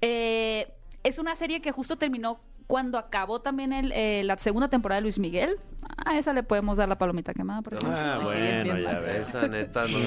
[0.00, 0.72] eh,
[1.04, 5.02] es una serie que justo terminó cuando acabó también el, eh, la segunda temporada de
[5.02, 5.56] Luis Miguel.
[6.04, 7.62] A esa le podemos dar la palomita quemada.
[7.62, 7.96] Por ejemplo.
[7.98, 9.28] Ah, bueno, bien, ya ves.
[9.28, 9.98] Esa neta no.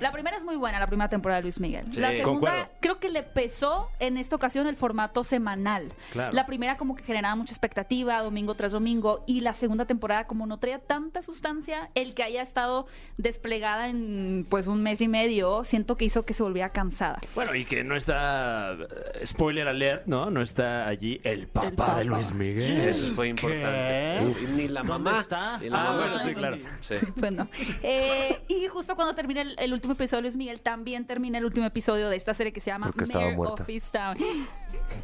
[0.00, 1.86] La primera es muy buena, la primera temporada de Luis Miguel.
[1.92, 2.00] Sí.
[2.00, 2.70] la segunda Concuerdo.
[2.80, 5.92] creo que le pesó en esta ocasión el formato semanal.
[6.12, 6.32] Claro.
[6.32, 10.46] La primera como que generaba mucha expectativa, domingo tras domingo, y la segunda temporada como
[10.46, 15.64] no traía tanta sustancia, el que haya estado desplegada en pues un mes y medio,
[15.64, 17.20] siento que hizo que se volviera cansada.
[17.34, 20.30] Bueno, y que no está, eh, spoiler alert, ¿no?
[20.30, 21.98] No está allí el papá, papá.
[21.98, 22.88] de Luis Miguel.
[22.88, 24.34] Eso fue importante.
[24.54, 25.18] Ni la ¿Dónde mamá.
[25.26, 25.58] Está?
[25.58, 26.56] Ni la Ah, bueno, sí, claro.
[26.80, 26.94] Sí.
[27.16, 27.48] Bueno,
[27.82, 31.44] eh, y justo cuando termina el, el último episodio de Luis Miguel, también termina el
[31.44, 34.16] último episodio de esta serie que se llama Porque Mayor of Easttown.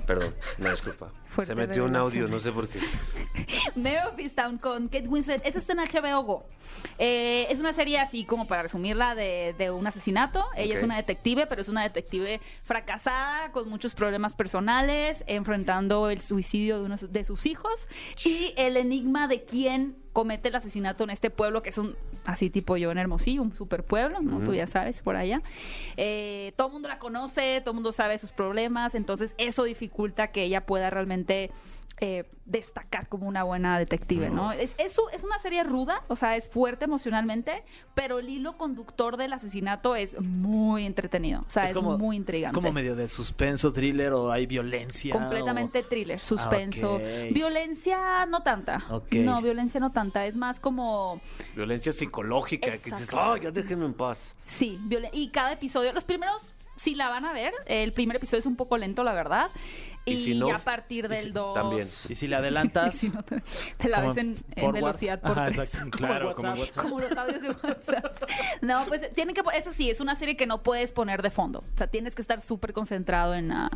[0.06, 1.10] Perdón, una disculpa.
[1.32, 2.78] Fuerte Se metió un audio, no sé por qué.
[3.74, 5.40] Mayor of Easttown con Kate Winslet.
[5.46, 6.46] Esa está en HBO Go.
[6.98, 10.44] Eh, es una serie así como para resumirla de, de un asesinato.
[10.56, 16.20] Ella es una detective, pero es una detective fracasada, con muchos problemas personales, enfrentando el
[16.20, 17.88] suicidio de uno de sus hijos
[18.24, 22.50] y el enigma de quién comete el asesinato en este pueblo que es un así
[22.50, 24.40] tipo yo en Hermosillo, un super pueblo, ¿no?
[24.44, 25.42] Tú ya sabes, por allá.
[25.96, 30.28] Eh, todo el mundo la conoce, todo el mundo sabe sus problemas, entonces eso dificulta
[30.28, 31.50] que ella pueda realmente
[32.00, 34.50] eh, destacar como una buena detective, ¿no?
[34.50, 37.62] Es, es, su- es una serie ruda, o sea, es fuerte emocionalmente,
[37.94, 42.56] pero el hilo conductor del asesinato es muy entretenido, o sea, es, muy intrigante.
[42.58, 45.12] Es como medio de suspenso, thriller o hay violencia.
[45.12, 46.94] Completamente thriller, suspenso.
[46.96, 47.02] ok.
[47.30, 48.82] Violencia no tanta.
[49.12, 50.26] No, violencia no tanta.
[50.26, 51.20] Es más como.
[51.54, 52.72] Violencia psicológica.
[52.72, 54.34] Que dices, oh, ya déjenme en paz.
[54.46, 54.80] Sí,
[55.12, 55.92] y cada episodio.
[55.92, 56.52] Los primeros
[56.82, 57.52] sí la van a ver.
[57.66, 59.50] El primer episodio es un poco lento, la verdad.
[60.04, 61.54] Y Y, si no, a partir si- del 2.
[61.54, 61.86] también.
[62.08, 62.94] Y si le adelantas.
[62.98, 63.40] Si no te,
[63.76, 65.58] te la ves en, en velocidad por Ajá, tres.
[65.74, 65.96] exacto.
[65.98, 66.58] Como Claro, como WhatsApp.
[66.58, 66.82] WhatsApp.
[66.82, 68.22] Como los audios de WhatsApp.
[68.62, 69.42] No, pues tienen que.
[69.54, 71.60] Es así, es una serie que no puedes poner de fondo.
[71.60, 73.70] O sea, tienes que estar súper concentrado en, ah,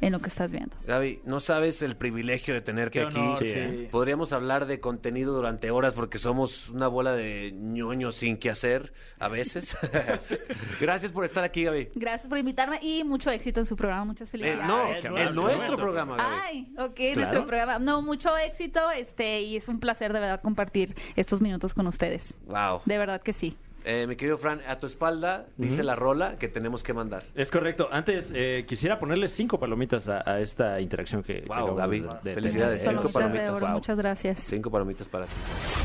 [0.00, 0.76] en lo que estás viendo.
[0.86, 3.18] Gaby, no sabes el privilegio de tenerte Qué aquí.
[3.18, 3.58] honor, Sí, sí.
[3.58, 3.88] ¿eh?
[3.90, 8.92] Podríamos hablar de contenido durante horas porque somos una bola de ñoños sin que hacer
[9.18, 9.76] a veces.
[10.80, 11.88] Gracias por estar aquí, Gaby.
[11.94, 14.04] Gracias por invitarme y mucho éxito en su programa.
[14.04, 14.66] Muchas Eh, felicidades.
[14.66, 15.76] no, es nuestro nuestro.
[15.76, 16.30] programa, Gaby.
[16.44, 17.14] Ay, ok, Claro.
[17.20, 17.78] nuestro programa.
[17.78, 22.38] No, mucho éxito, este, y es un placer de verdad compartir estos minutos con ustedes.
[22.46, 22.82] Wow.
[22.84, 23.56] De verdad que sí.
[23.84, 27.22] Eh, mi querido Fran, a tu espalda dice la rola que tenemos que mandar.
[27.34, 27.88] Es correcto.
[27.90, 32.34] Antes, eh, quisiera ponerle cinco palomitas a, a esta interacción que, que Wow, de- de
[32.34, 32.82] Felicidades.
[32.84, 32.96] tener.
[33.00, 33.74] Cinco Palomitas de palomitas, oro, wow.
[33.76, 34.40] Muchas gracias.
[34.40, 35.32] Cinco palomitas para ti.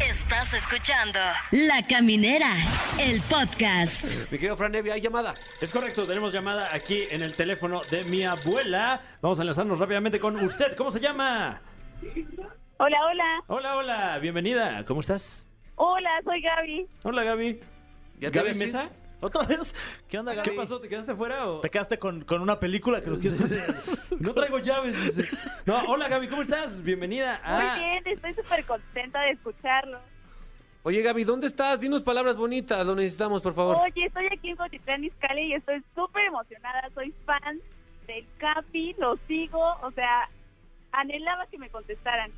[0.05, 1.19] Estás escuchando
[1.51, 2.51] La Caminera,
[2.99, 4.03] el podcast.
[4.31, 5.33] Mi querido Fran Evia, hay llamada.
[5.61, 9.01] Es correcto, tenemos llamada aquí en el teléfono de mi abuela.
[9.21, 10.75] Vamos a enlazarnos rápidamente con usted.
[10.75, 11.61] ¿Cómo se llama?
[12.77, 13.43] Hola, hola.
[13.47, 14.83] Hola, hola, bienvenida.
[14.85, 15.45] ¿Cómo estás?
[15.75, 16.87] Hola, soy Gaby.
[17.03, 17.59] Hola, Gaby.
[18.19, 18.57] ¿Ya te ¿Gaby?
[18.57, 18.89] Mesa?
[19.19, 19.73] ¿Otra vez?
[20.09, 20.49] ¿Qué onda, Gaby?
[20.49, 20.79] ¿Qué pasó?
[20.79, 21.59] ¿Te quedaste fuera o...?
[21.61, 23.75] ¿Te quedaste con, con una película que nos quieres contar?
[24.19, 25.37] No traigo llaves, dice.
[25.65, 26.83] No, hola, Gaby, ¿cómo estás?
[26.83, 27.75] Bienvenida Muy a...
[27.75, 29.99] bien, estoy súper contenta de escucharlo.
[30.85, 31.79] Oye, Gaby, ¿dónde estás?
[31.79, 33.77] Dinos palabras bonitas, lo necesitamos, por favor.
[33.77, 36.89] Oye, estoy aquí en Cotitlán Izcalli y estoy súper emocionada.
[36.93, 37.61] Soy fan
[38.05, 40.29] del Capi, lo sigo, o sea,
[40.91, 42.31] anhelaba que me contestaran.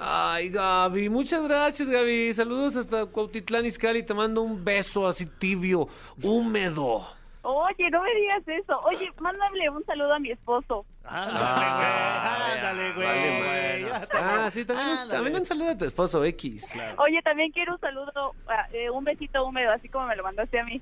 [0.00, 2.32] Ay, Gaby, muchas gracias, Gaby.
[2.32, 4.02] Saludos hasta Cuautitlán Izcalli.
[4.04, 5.88] Te mando un beso así tibio,
[6.22, 7.02] húmedo.
[7.42, 8.78] Oye, no me digas eso.
[8.82, 10.84] Oye, mándale un saludo a mi esposo.
[11.04, 11.46] Ándale, güey.
[11.48, 13.92] Ah, Ándale, güey.
[14.12, 15.14] Ah, sí, también, un- Ándale.
[15.14, 16.70] también un saludo a tu esposo, X.
[16.98, 20.60] Oye, también quiero un saludo, ah, eh, un besito húmedo, así como me lo mandaste
[20.60, 20.80] a mí.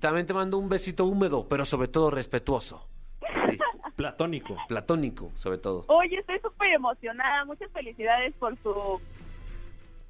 [0.00, 2.86] También te mando un besito húmedo, pero sobre todo respetuoso.
[3.20, 3.58] Ti.
[3.96, 4.56] Platónico.
[4.68, 5.84] Platónico, sobre todo.
[5.88, 7.44] Oye, estoy súper emocionada.
[7.44, 9.00] Muchas felicidades por su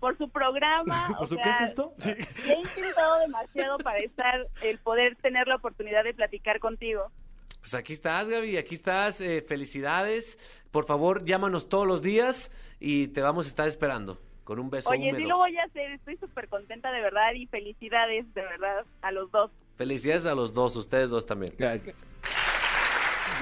[0.00, 1.06] por su programa.
[1.16, 1.92] ¿Por o su sea, qué es esto?
[2.04, 7.10] He intentado demasiado para estar, el poder tener la oportunidad de platicar contigo.
[7.60, 9.20] Pues aquí estás, Gaby, aquí estás.
[9.20, 10.38] eh, felicidades.
[10.72, 14.90] Por favor, llámanos todos los días y te vamos a estar esperando con un beso
[14.90, 15.18] Oye, húmedo.
[15.18, 15.92] sí lo voy a hacer.
[15.92, 19.52] Estoy súper contenta de verdad y felicidades de verdad a los dos.
[19.76, 21.52] Felicidades a los dos, ustedes dos también.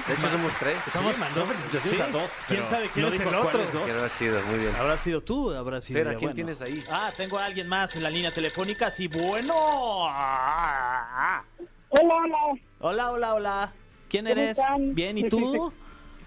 [0.07, 0.75] De hecho, somos tres.
[0.91, 2.01] Somos, sí.
[2.01, 3.59] a dos, ¿Quién sabe quién no es dijo el otro?
[3.71, 3.89] dos.
[3.89, 4.75] Habrá sido, muy bien.
[4.75, 5.51] ¿Habrá sido tú?
[5.51, 6.33] ¿Habrá quién Bueno.
[6.33, 6.83] tienes ahí?
[6.91, 8.89] Ah, tengo a alguien más en la línea telefónica.
[8.91, 9.53] Sí, bueno.
[9.55, 11.43] Hola,
[11.89, 12.37] hola.
[12.79, 13.73] Hola, hola, hola.
[14.09, 14.57] ¿Quién ¿Cómo eres?
[14.57, 14.95] están?
[14.95, 15.71] Bien, ¿y tú?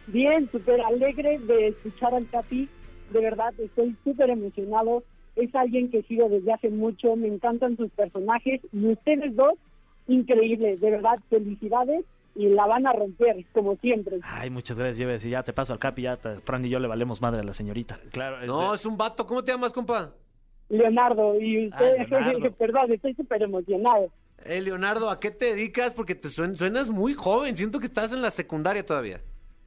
[0.07, 2.69] Bien, súper alegre de escuchar al Capi.
[3.11, 5.03] De verdad, estoy súper emocionado.
[5.37, 7.17] Es alguien que sigo desde hace mucho.
[7.17, 8.61] Me encantan sus personajes.
[8.73, 9.55] Y ustedes dos,
[10.07, 10.81] increíbles.
[10.81, 12.05] De verdad, felicidades.
[12.37, 14.19] Y la van a romper, como siempre.
[14.23, 15.25] Ay, muchas gracias, Lleves.
[15.25, 17.45] Y ya te paso al capi, ya te- Fran y yo le valemos madre a
[17.45, 17.99] la señorita.
[18.11, 19.25] Claro, No, es un vato.
[19.27, 20.13] ¿Cómo te llamas, compa?
[20.69, 22.53] Leonardo, y Ah, usted, Leonardo.
[22.57, 24.11] perdón, estoy súper emocionado.
[24.45, 25.95] Eh, Leonardo, ¿a qué te dedicas?
[25.95, 27.57] Porque te suen- suenas muy joven.
[27.57, 29.21] Siento que estás en la secundaria todavía.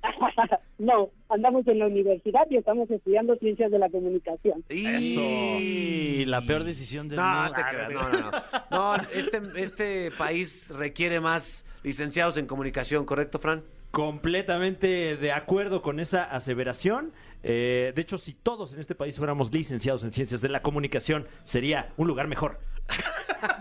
[0.77, 4.63] no, andamos en la universidad y estamos estudiando ciencias de la comunicación.
[4.69, 7.53] Y la peor decisión del No, mundo.
[7.55, 8.95] te Ah, creas, de- no, no, no.
[8.97, 13.63] No, este, este país requiere más licenciados en comunicación, ¿correcto, Fran?
[13.91, 17.13] Completamente de acuerdo con esa aseveración.
[17.43, 21.27] Eh, de hecho, si todos en este país fuéramos licenciados en ciencias de la comunicación,
[21.45, 22.59] sería un lugar mejor.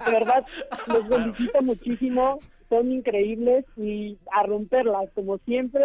[0.05, 0.45] De verdad,
[0.89, 5.85] los felicito muchísimo, son increíbles y a romperlas como siempre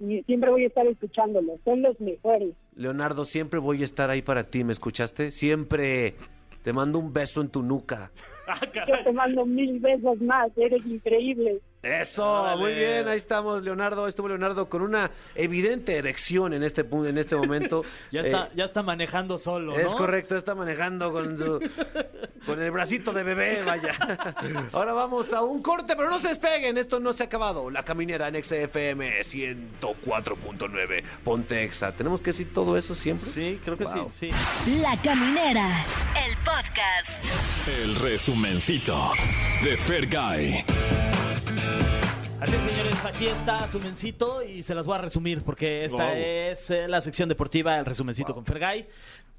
[0.00, 2.54] y siempre voy a estar escuchándolos, son los mejores.
[2.74, 5.30] Leonardo, siempre voy a estar ahí para ti, ¿me escuchaste?
[5.30, 6.16] Siempre
[6.64, 8.10] te mando un beso en tu nuca.
[8.88, 11.60] Yo te mando mil besos más, eres increíble.
[11.80, 14.08] Eso, muy bien, ahí estamos, Leonardo.
[14.08, 17.84] Estuvo Leonardo con una evidente erección en este punto, en este momento.
[18.10, 19.78] Ya Eh, está, ya está manejando solo, ¿no?
[19.78, 21.60] Es correcto, está manejando con su,
[22.46, 23.94] con el bracito de bebé, vaya.
[24.72, 27.70] Ahora vamos a un corte, pero no se despeguen, esto no se ha acabado.
[27.70, 31.92] La caminera en XFM 104.9, Ponte Exa.
[31.92, 33.26] ¿Tenemos que decir todo eso siempre?
[33.26, 34.10] Sí, creo que Wow.
[34.14, 34.30] sí,
[34.64, 34.78] sí.
[34.82, 35.66] La Caminera,
[36.26, 37.68] el podcast.
[37.68, 39.12] El resumencito
[39.62, 40.64] de Fergay.
[42.40, 46.04] Así es, señores, aquí está su mencito y se las voy a resumir porque esta
[46.04, 46.14] Wow.
[46.16, 48.86] es eh, la sección deportiva, el resumencito con Fergay.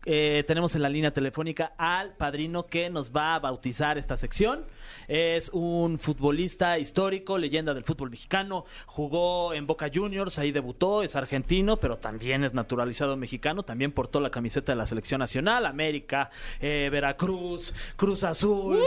[0.05, 4.65] Eh, tenemos en la línea telefónica al padrino que nos va a bautizar esta sección.
[5.07, 8.65] Es un futbolista histórico, leyenda del fútbol mexicano.
[8.85, 13.63] Jugó en Boca Juniors, ahí debutó, es argentino, pero también es naturalizado mexicano.
[13.63, 16.29] También portó la camiseta de la selección nacional, América,
[16.61, 18.79] eh, Veracruz, Cruz Azul,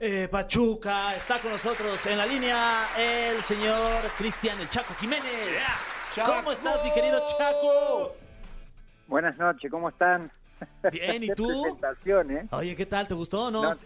[0.00, 1.16] eh, Pachuca.
[1.16, 5.90] Está con nosotros en la línea el señor Cristian El Chaco Jiménez.
[6.24, 8.14] ¿Cómo estás, mi querido Chaco?
[9.08, 10.30] Buenas noches, ¿cómo están?
[10.92, 11.62] Bien, ¿y Qué tú?
[11.62, 12.46] presentación, ¿eh?
[12.52, 13.06] Oye, ¿qué tal?
[13.08, 13.62] ¿Te gustó o no?
[13.62, 13.76] No,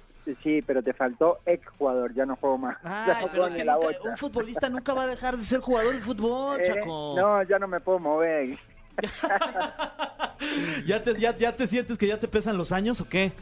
[0.42, 2.76] sí, pero te faltó ex jugador, ya no juego más.
[2.84, 6.00] Ay, pero es que nunca- un futbolista nunca va a dejar de ser jugador de
[6.00, 7.14] fútbol, Eh, Chaco.
[7.16, 8.58] No, ya no me puedo mover.
[10.86, 13.32] ¿Ya, te, ya, ¿Ya te sientes que ya te pesan los años o qué?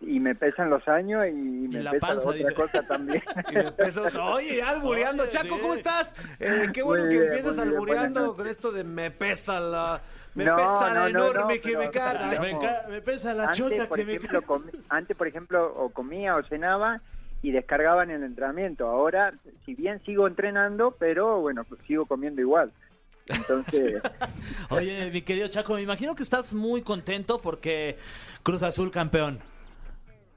[0.00, 2.54] Y me pesan los años y me la pesa panza, otra dice.
[2.54, 3.22] cosa también.
[3.50, 5.26] Y me empezó- Oye, albureando.
[5.28, 5.58] Chaco.
[5.60, 6.14] ¿cómo estás?
[6.38, 10.00] Eh, qué bueno que empiezas albureando con esto de me pesa la...
[10.34, 12.40] Me No, pesa no, la no, enorme no, que me carga.
[12.40, 16.36] Me, ca- me pesa la antes, chota que me comi- antes, por ejemplo, o comía
[16.36, 17.00] o cenaba
[17.42, 18.86] y descargaba en el entrenamiento.
[18.88, 19.34] Ahora,
[19.66, 22.72] si bien sigo entrenando, pero bueno, pues sigo comiendo igual.
[23.26, 24.02] Entonces,
[24.70, 27.98] Oye, mi querido Chaco, me imagino que estás muy contento porque
[28.42, 29.38] Cruz Azul campeón.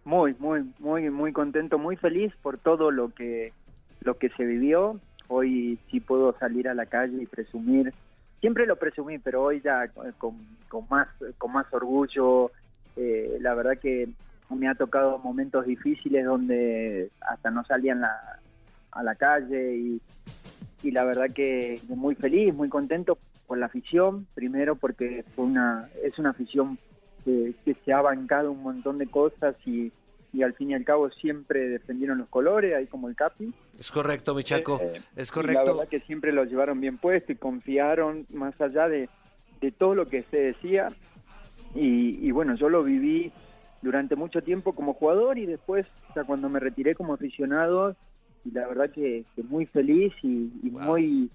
[0.03, 3.53] muy, muy, muy, muy contento, muy feliz por todo lo que
[4.01, 4.99] lo que se vivió.
[5.29, 7.91] Hoy sí puedo salir a la calle y presumir.
[8.45, 9.87] Siempre lo presumí, pero hoy ya
[10.19, 10.35] con,
[10.87, 11.07] más
[11.39, 12.51] con más orgullo.
[12.95, 14.07] Eh, la verdad que
[14.51, 18.39] me ha tocado momentos difíciles donde hasta no salía en la-
[18.91, 20.01] a la calle y,
[20.83, 23.17] y la verdad que muy feliz, muy contento
[23.47, 24.27] con la afición.
[24.35, 26.77] Primero porque fue una es una afición
[27.23, 29.91] que, que se ha bancado un montón de cosas y,
[30.35, 33.53] y al fin y al cabo siempre defendieron los colores, ahí como el Capi.
[33.79, 34.79] Es correcto, mi Chaco.
[34.81, 35.65] Eh, es Y la correcto.
[35.77, 39.07] verdad que siempre lo llevaron bien puesto y confiaron más allá de,
[39.61, 40.91] de todo lo que se decía.
[41.73, 43.31] Y, y bueno, yo lo viví
[43.81, 47.95] durante mucho tiempo como jugador y después, o sea, cuando me retiré como aficionado,
[48.43, 51.29] y la verdad que, que muy feliz y, y muy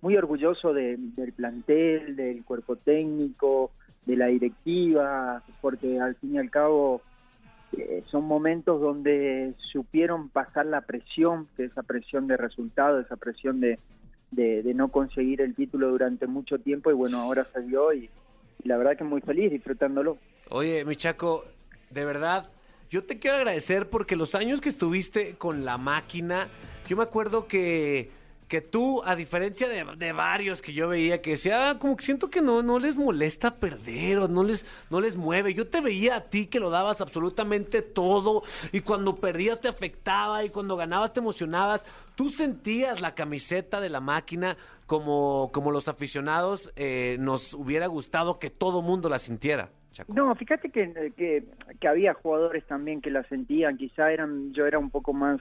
[0.00, 3.70] muy orgulloso de- del plantel, del cuerpo técnico,
[4.04, 7.00] de la directiva, porque al fin y al cabo
[7.78, 13.60] eh, son momentos donde supieron pasar la presión, que esa presión de resultado, esa presión
[13.60, 13.78] de,
[14.30, 18.10] de, no conseguir el título durante mucho tiempo y bueno, ahora dio y,
[18.62, 20.18] y la verdad que muy feliz disfrutándolo.
[20.50, 21.44] Oye, mi Chaco,
[21.90, 22.46] de verdad,
[22.90, 26.48] yo te quiero agradecer porque los años que estuviste con la máquina,
[26.88, 28.10] yo me acuerdo que
[28.48, 32.30] que tú, a diferencia de, varios que yo veía que decía, "Ah, como que siento
[32.30, 35.54] que no, no les molesta perder o no les, no les mueve.
[35.54, 38.42] Yo te veía a ti que lo dabas absolutamente todo
[38.72, 41.84] y cuando perdías te afectaba y cuando ganabas te emocionabas.
[42.14, 48.38] Tú sentías la camiseta de la máquina como, como los aficionados eh, nos hubiera gustado
[48.38, 49.70] que todo mundo la sintiera.
[49.92, 50.12] Chaco.
[50.12, 51.44] No, fíjate que, que,
[51.80, 55.40] que había jugadores también que la sentían, quizá eran, yo era un poco más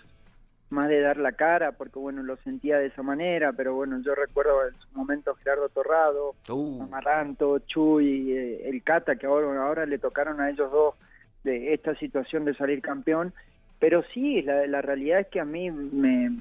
[0.73, 4.13] más de dar la cara, porque bueno, lo sentía de esa manera, pero bueno, yo
[4.15, 6.83] recuerdo en su momento Gerardo Torrado, Uh.
[6.83, 10.95] Amaranto, Chuy, eh, el Cata, que ahora, ahora le tocaron a ellos dos
[11.43, 13.33] de esta situación de salir campeón,
[13.79, 16.37] pero sí, la, la realidad es que a mí me,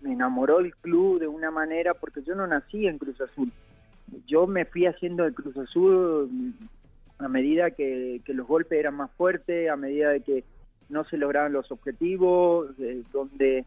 [0.00, 3.50] me enamoró el club de una manera, porque yo no nací en Cruz Azul,
[4.26, 6.54] yo me fui haciendo de Cruz Azul
[7.18, 10.44] a medida que, que los golpes eran más fuertes, a medida de que
[10.90, 13.64] no se lograban los objetivos, eh, donde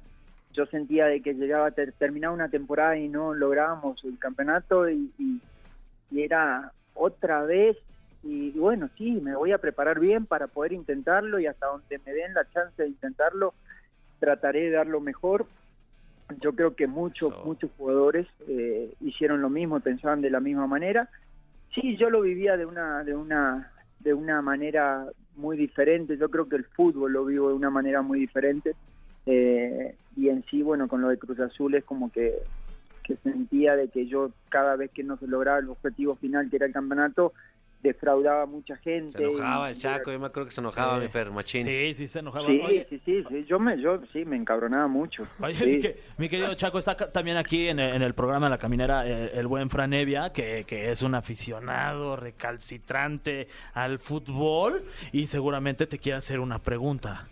[0.51, 4.87] yo sentía de que llegaba a ter- terminar una temporada y no lográbamos el campeonato
[4.89, 5.41] y, y-
[6.11, 7.75] y era otra vez
[8.21, 12.13] y bueno, sí, me voy a preparar bien para poder intentarlo y hasta donde me
[12.13, 13.53] den la chance de intentarlo,
[14.19, 15.45] trataré de dar lo mejor.
[16.39, 21.09] Yo creo que muchos, muchos jugadores eh, hicieron lo mismo, pensaban de la misma manera.
[21.75, 25.05] Sí, yo lo vivía de una, de una, de una manera
[25.35, 26.17] muy diferente.
[26.17, 28.75] Yo creo que el fútbol lo vivo de una manera muy diferente.
[29.25, 32.33] Eh, y en sí, bueno, con lo de Cruz Azul es como que,
[33.03, 36.57] que sentía de que yo cada vez que no se lograba el objetivo final, que
[36.57, 37.33] era el campeonato,
[37.83, 39.17] defraudaba a mucha gente.
[39.17, 41.63] Se enojaba y- el Chaco, yo me acuerdo que se enojaba, mi Fer, machín.
[41.63, 42.47] Sí, sí, se enojaba.
[42.47, 45.27] Sí, Oye, sí, sí, sí, yo me, yo sí me encabronaba mucho.
[45.41, 45.65] Oye, Sí.
[45.67, 49.05] mi, que- mi querido Chaco, está también aquí en el, en el programa La Caminera
[49.07, 55.99] eh, el buen Franevia, que, que es un aficionado recalcitrante al fútbol y seguramente te
[55.99, 57.27] quiere hacer una pregunta.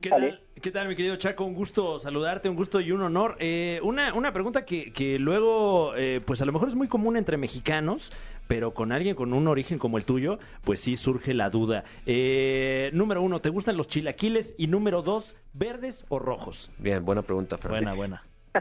[0.00, 1.44] ¿Qué tal, ¿Qué tal, mi querido Chaco?
[1.44, 3.36] Un gusto saludarte, un gusto y un honor.
[3.38, 7.18] Eh, una, una pregunta que, que luego, eh, pues a lo mejor es muy común
[7.18, 8.10] entre mexicanos,
[8.50, 11.84] pero con alguien con un origen como el tuyo, pues sí surge la duda.
[12.04, 14.56] Eh, número uno, ¿te gustan los chilaquiles?
[14.58, 16.68] Y número dos, ¿verdes o rojos?
[16.76, 17.70] Bien, buena pregunta, Fer.
[17.70, 18.24] Buena, buena.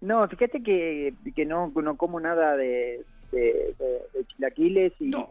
[0.00, 5.30] No, fíjate que, que no, no como nada de, de, de- de chilaquiles y no.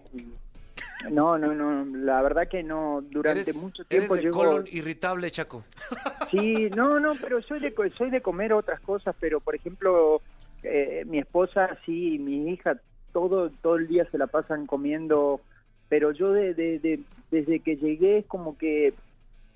[1.09, 4.65] no, no, no, la verdad que no, durante Eres- mucho eres tiempo de llevo- colon
[4.69, 5.63] irritable, Chaco.
[6.31, 10.21] Sí, no, no, pero soy de, co- soy de comer otras cosas, pero por ejemplo,
[10.63, 12.77] eh, mi esposa, sí, mi hija,
[13.17, 15.41] todo, todo el día se la pasan comiendo,
[15.89, 16.99] pero yo de, de- de-
[17.31, 18.93] desde que llegué es como que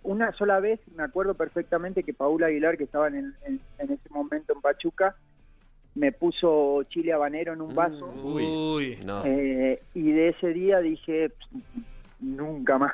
[0.02, 4.10] una sola vez, me acuerdo perfectamente que Paula Aguilar, que estaba en, en, en ese
[4.10, 5.16] momento en Pachuca,
[5.94, 8.08] me puso chile habanero en un vaso.
[8.24, 9.22] Uy, no.
[9.26, 11.32] eh, y de ese día dije,
[12.20, 12.94] nunca más.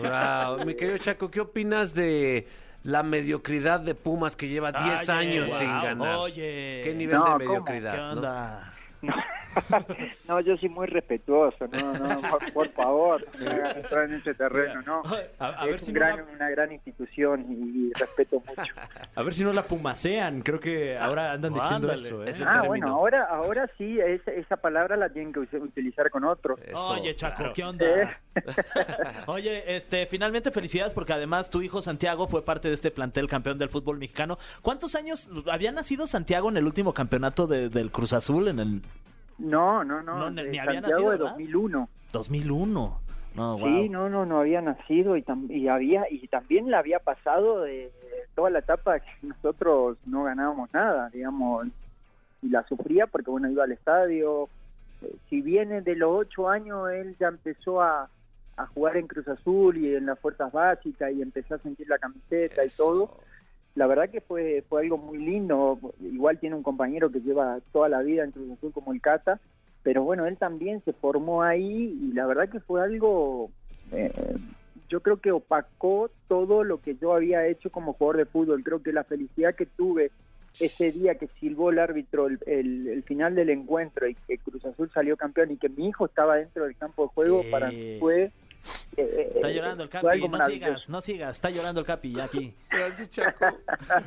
[0.00, 0.64] Wow.
[0.64, 2.46] Mi querido Chaco, ¿qué opinas de
[2.84, 6.16] la mediocridad de Pumas que lleva 10 Oye, años wow, sin ganar?
[6.20, 6.80] oye.
[6.84, 7.60] ¿Qué nivel No, de ¿cómo?
[7.60, 7.92] mediocridad?
[7.92, 8.12] ¿Qué no?
[8.12, 8.72] onda?
[9.02, 9.14] No,
[10.44, 14.34] yo soy muy respetuoso, no, no, por, por favor, no me hagan entrar en ese
[14.34, 15.02] terreno, no.
[15.38, 18.72] A, a es ver si no la, una gran institución y, y respeto mucho.
[19.14, 20.42] a ver si no la pumasean.
[20.42, 22.06] Creo que ahora andan diciendo Ándale.
[22.08, 22.30] eso, ¿eh?
[22.46, 22.66] Ah, término.
[22.66, 26.56] bueno, ahora, ahora sí, esa, esa palabra la tienen que utilizar con otro.
[26.64, 27.52] Eso, Oye, Chaco, claro.
[27.54, 27.86] ¿qué onda?
[29.26, 33.58] Oye, este, finalmente felicidades porque además tu hijo Santiago fue parte de este plantel campeón
[33.58, 34.38] del fútbol mexicano.
[34.62, 38.82] ¿Cuántos años había nacido Santiago en el último campeonato de- del Cruz Azul en el
[39.38, 41.30] No, no, no, No, ni- ni había Santiago nacido, de ¿verdad?
[41.32, 41.88] 2001.
[42.12, 43.00] 2001?
[43.34, 43.68] No, wow.
[43.68, 47.60] Sí, no, no, no había nacido y, tam- y había y también la había pasado
[47.62, 47.92] de
[48.34, 51.66] toda la etapa que nosotros no ganábamos nada, digamos,
[52.42, 54.48] y la sufría porque bueno iba al estadio.
[55.02, 58.08] Eh, Si viene de los ocho años él ya empezó a,
[58.56, 61.98] a jugar en Cruz Azul y en las fuerzas básicas y empezó a sentir la
[61.98, 63.18] camiseta y todo.
[63.76, 65.78] La verdad que fue fue algo muy lindo.
[66.00, 69.38] Igual tiene un compañero que lleva toda la vida en Cruz Azul como el Cata,
[69.82, 73.50] pero bueno, él también se formó ahí y la verdad que fue algo,
[73.92, 74.10] eh,
[74.88, 78.64] yo creo que opacó todo lo que yo había hecho como jugador de fútbol.
[78.64, 80.10] Creo que la felicidad que tuve
[80.58, 84.64] ese día que silbó el árbitro el, el- el final del encuentro y que Cruz
[84.64, 87.50] Azul salió campeón y que mi hijo estaba dentro del campo de juego, Sí.
[87.50, 88.32] para mí fue...
[88.96, 92.54] eh, Está llorando el Capi, no sigas, no sigas, está llorando el Capi ya aquí.
[92.70, 93.46] Gracias, Chaco.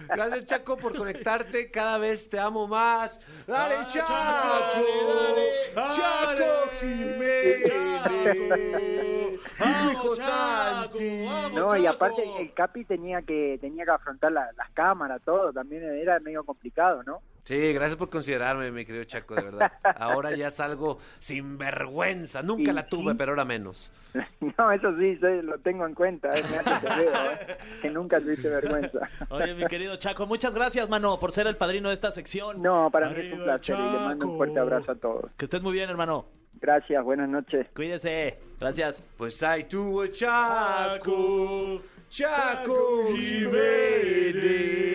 [0.10, 1.70] Gracias, Chaco, por conectarte.
[1.72, 3.20] Cada vez te amo más.
[3.48, 4.14] ¡Dale, Ah, Chaco!
[4.14, 7.64] dale, dale, ¡Chaco Jiménez!
[9.58, 11.26] ¡Tu hijo Santi!
[11.54, 15.84] No, y aparte el Capi tenía que tenía que afrontar la- las cámaras, todo, también
[15.84, 17.22] era medio complicado, ¿no?
[17.50, 19.72] Sí, gracias por considerarme, mi querido Chaco, de verdad.
[19.96, 22.44] Ahora ya salgo sin vergüenza.
[22.44, 23.18] Nunca la tuve, sí.
[23.18, 23.92] pero ahora menos.
[24.40, 26.30] No, eso sí, sí, lo tengo en cuenta.
[26.38, 29.00] eh, me hace que veo, eh, que nunca tuviste vergüenza.
[29.30, 32.62] Oye, mi querido Chaco, muchas gracias, mano, por ser el padrino de esta sección.
[32.62, 34.68] No, para mí es un placer y le mando un fuerte Chaco.
[34.68, 35.32] abrazo a todos.
[35.36, 36.28] Que estés muy bien, hermano.
[36.62, 37.66] Gracias, buenas noches.
[37.76, 38.38] Cuídese.
[38.60, 39.02] Gracias.
[39.18, 44.90] Pues ahí tuvo Chaco, Chaco Jiménez.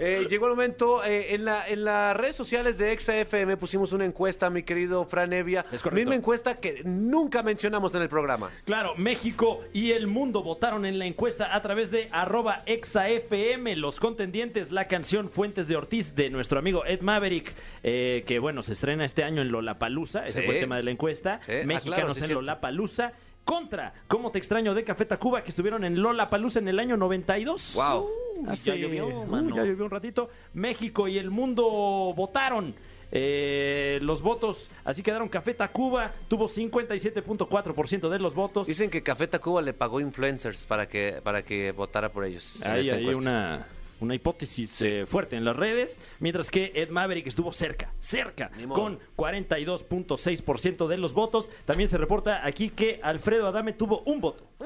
[0.00, 4.04] Eh, llegó el momento, eh, en, la, en las redes sociales de ExaFM pusimos una
[4.04, 5.64] encuesta, mi querido Fran Evia.
[5.72, 6.00] Es correcto.
[6.00, 8.50] Misma encuesta que nunca mencionamos en el programa.
[8.64, 13.74] Claro, México y el mundo votaron en la encuesta a través de arroba exafm.
[13.76, 18.62] Los contendientes, la canción Fuentes de Ortiz de nuestro amigo Ed Maverick, eh, que bueno,
[18.62, 20.46] se estrena este año en Lollapalooza, ese Sí.
[20.46, 21.40] fue el tema de la encuesta.
[21.46, 21.52] Sí.
[21.62, 22.34] Ah, Mexicanos claro, sí, en.
[22.34, 23.12] Lollapalooza.
[23.44, 27.72] Contra Cómo te extraño de Café Tacuba, que estuvieron en Lollapalooza en el año 92.
[27.74, 28.08] Wow.
[28.36, 29.54] Uh, ya llovió, uh, mano.
[29.54, 30.30] ya llovió un ratito.
[30.54, 31.64] México y el mundo
[32.16, 32.74] votaron.
[33.16, 38.66] Eh, los votos, así quedaron Café Tacuba, tuvo 57.4% de los votos.
[38.66, 42.60] Dicen que Café Tacuba le pagó influencers para que, para que votara por ellos.
[42.64, 43.20] Hay ahí encuesta.
[43.20, 43.66] una,
[44.04, 48.98] una hipótesis eh, fuerte en las redes, mientras que Ed Maverick estuvo cerca, cerca, con
[49.16, 51.50] 42.6% de los votos.
[51.64, 54.44] También se reporta aquí que Alfredo Adame tuvo un voto.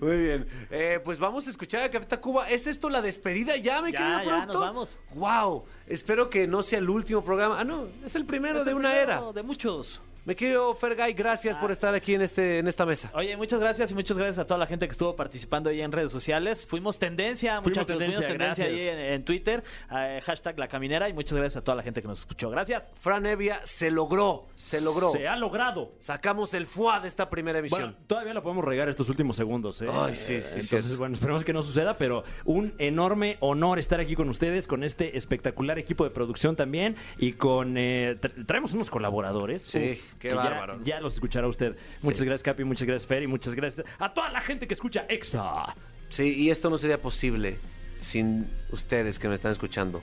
[0.00, 0.46] Muy bien.
[0.70, 2.48] Eh, pues vamos a escuchar a Café Tacuba.
[2.48, 4.46] ¿Es esto la despedida ya, mi Ya, querido ya, productor?
[4.54, 4.98] nos vamos.
[5.14, 5.64] Wow.
[5.86, 7.60] Espero que no sea el último programa.
[7.60, 9.32] Ah, no, es el primero Es de el una primero era.
[9.32, 10.02] De muchos.
[10.26, 13.12] Mi querido Fergay, gracias por estar aquí en este en esta mesa.
[13.14, 15.92] Oye, muchas gracias y muchas gracias a toda la gente que estuvo participando ahí en
[15.92, 16.66] redes sociales.
[16.66, 17.86] Fuimos tendencia, Fuimos muchachos.
[17.86, 19.62] tendencia, fuimos tendencia ahí en, en Twitter.
[19.92, 22.50] eh, hashtag La Caminera y muchas gracias a toda la gente que nos escuchó.
[22.50, 22.90] Gracias.
[22.98, 25.12] Fran Evia se logró, se logró.
[25.12, 25.92] Se ha logrado.
[26.00, 27.96] Sacamos el FUA de esta primera Bueno, emisión.
[28.08, 29.80] todavía lo podemos regar estos últimos segundos.
[29.80, 29.86] ¿eh?
[29.92, 34.00] Ay, sí, sí, Eh, Entonces, bueno, esperemos que no suceda, pero un enorme honor estar
[34.00, 37.76] aquí con ustedes, con este espectacular equipo de producción también y con...
[37.78, 39.62] eh, tra- traemos unos colaboradores.
[39.62, 40.78] Sí, qué que ya- bárbaro.
[40.82, 41.76] Ya, los escuchará usted.
[42.02, 45.06] Muchas gracias, Capi, muchas gracias, Fer, y muchas gracias a toda la gente que escucha
[45.08, 45.74] EXA.
[46.08, 47.58] Sí, y esto no sería posible
[48.00, 50.02] sin ustedes que me están escuchando.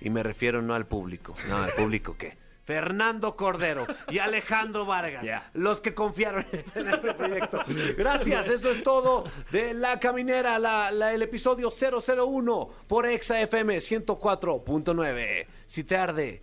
[0.00, 1.34] Y me refiero no al público.
[1.48, 2.36] No, al público qué.
[2.64, 6.46] Fernando Cordero y Alejandro Vargas, los que confiaron
[6.76, 7.58] en este proyecto.
[7.98, 13.76] Gracias, eso es todo de La Caminera, la, la- el episodio 001 por Exa FM
[13.78, 15.46] 104.9.
[15.66, 16.42] Si te arde,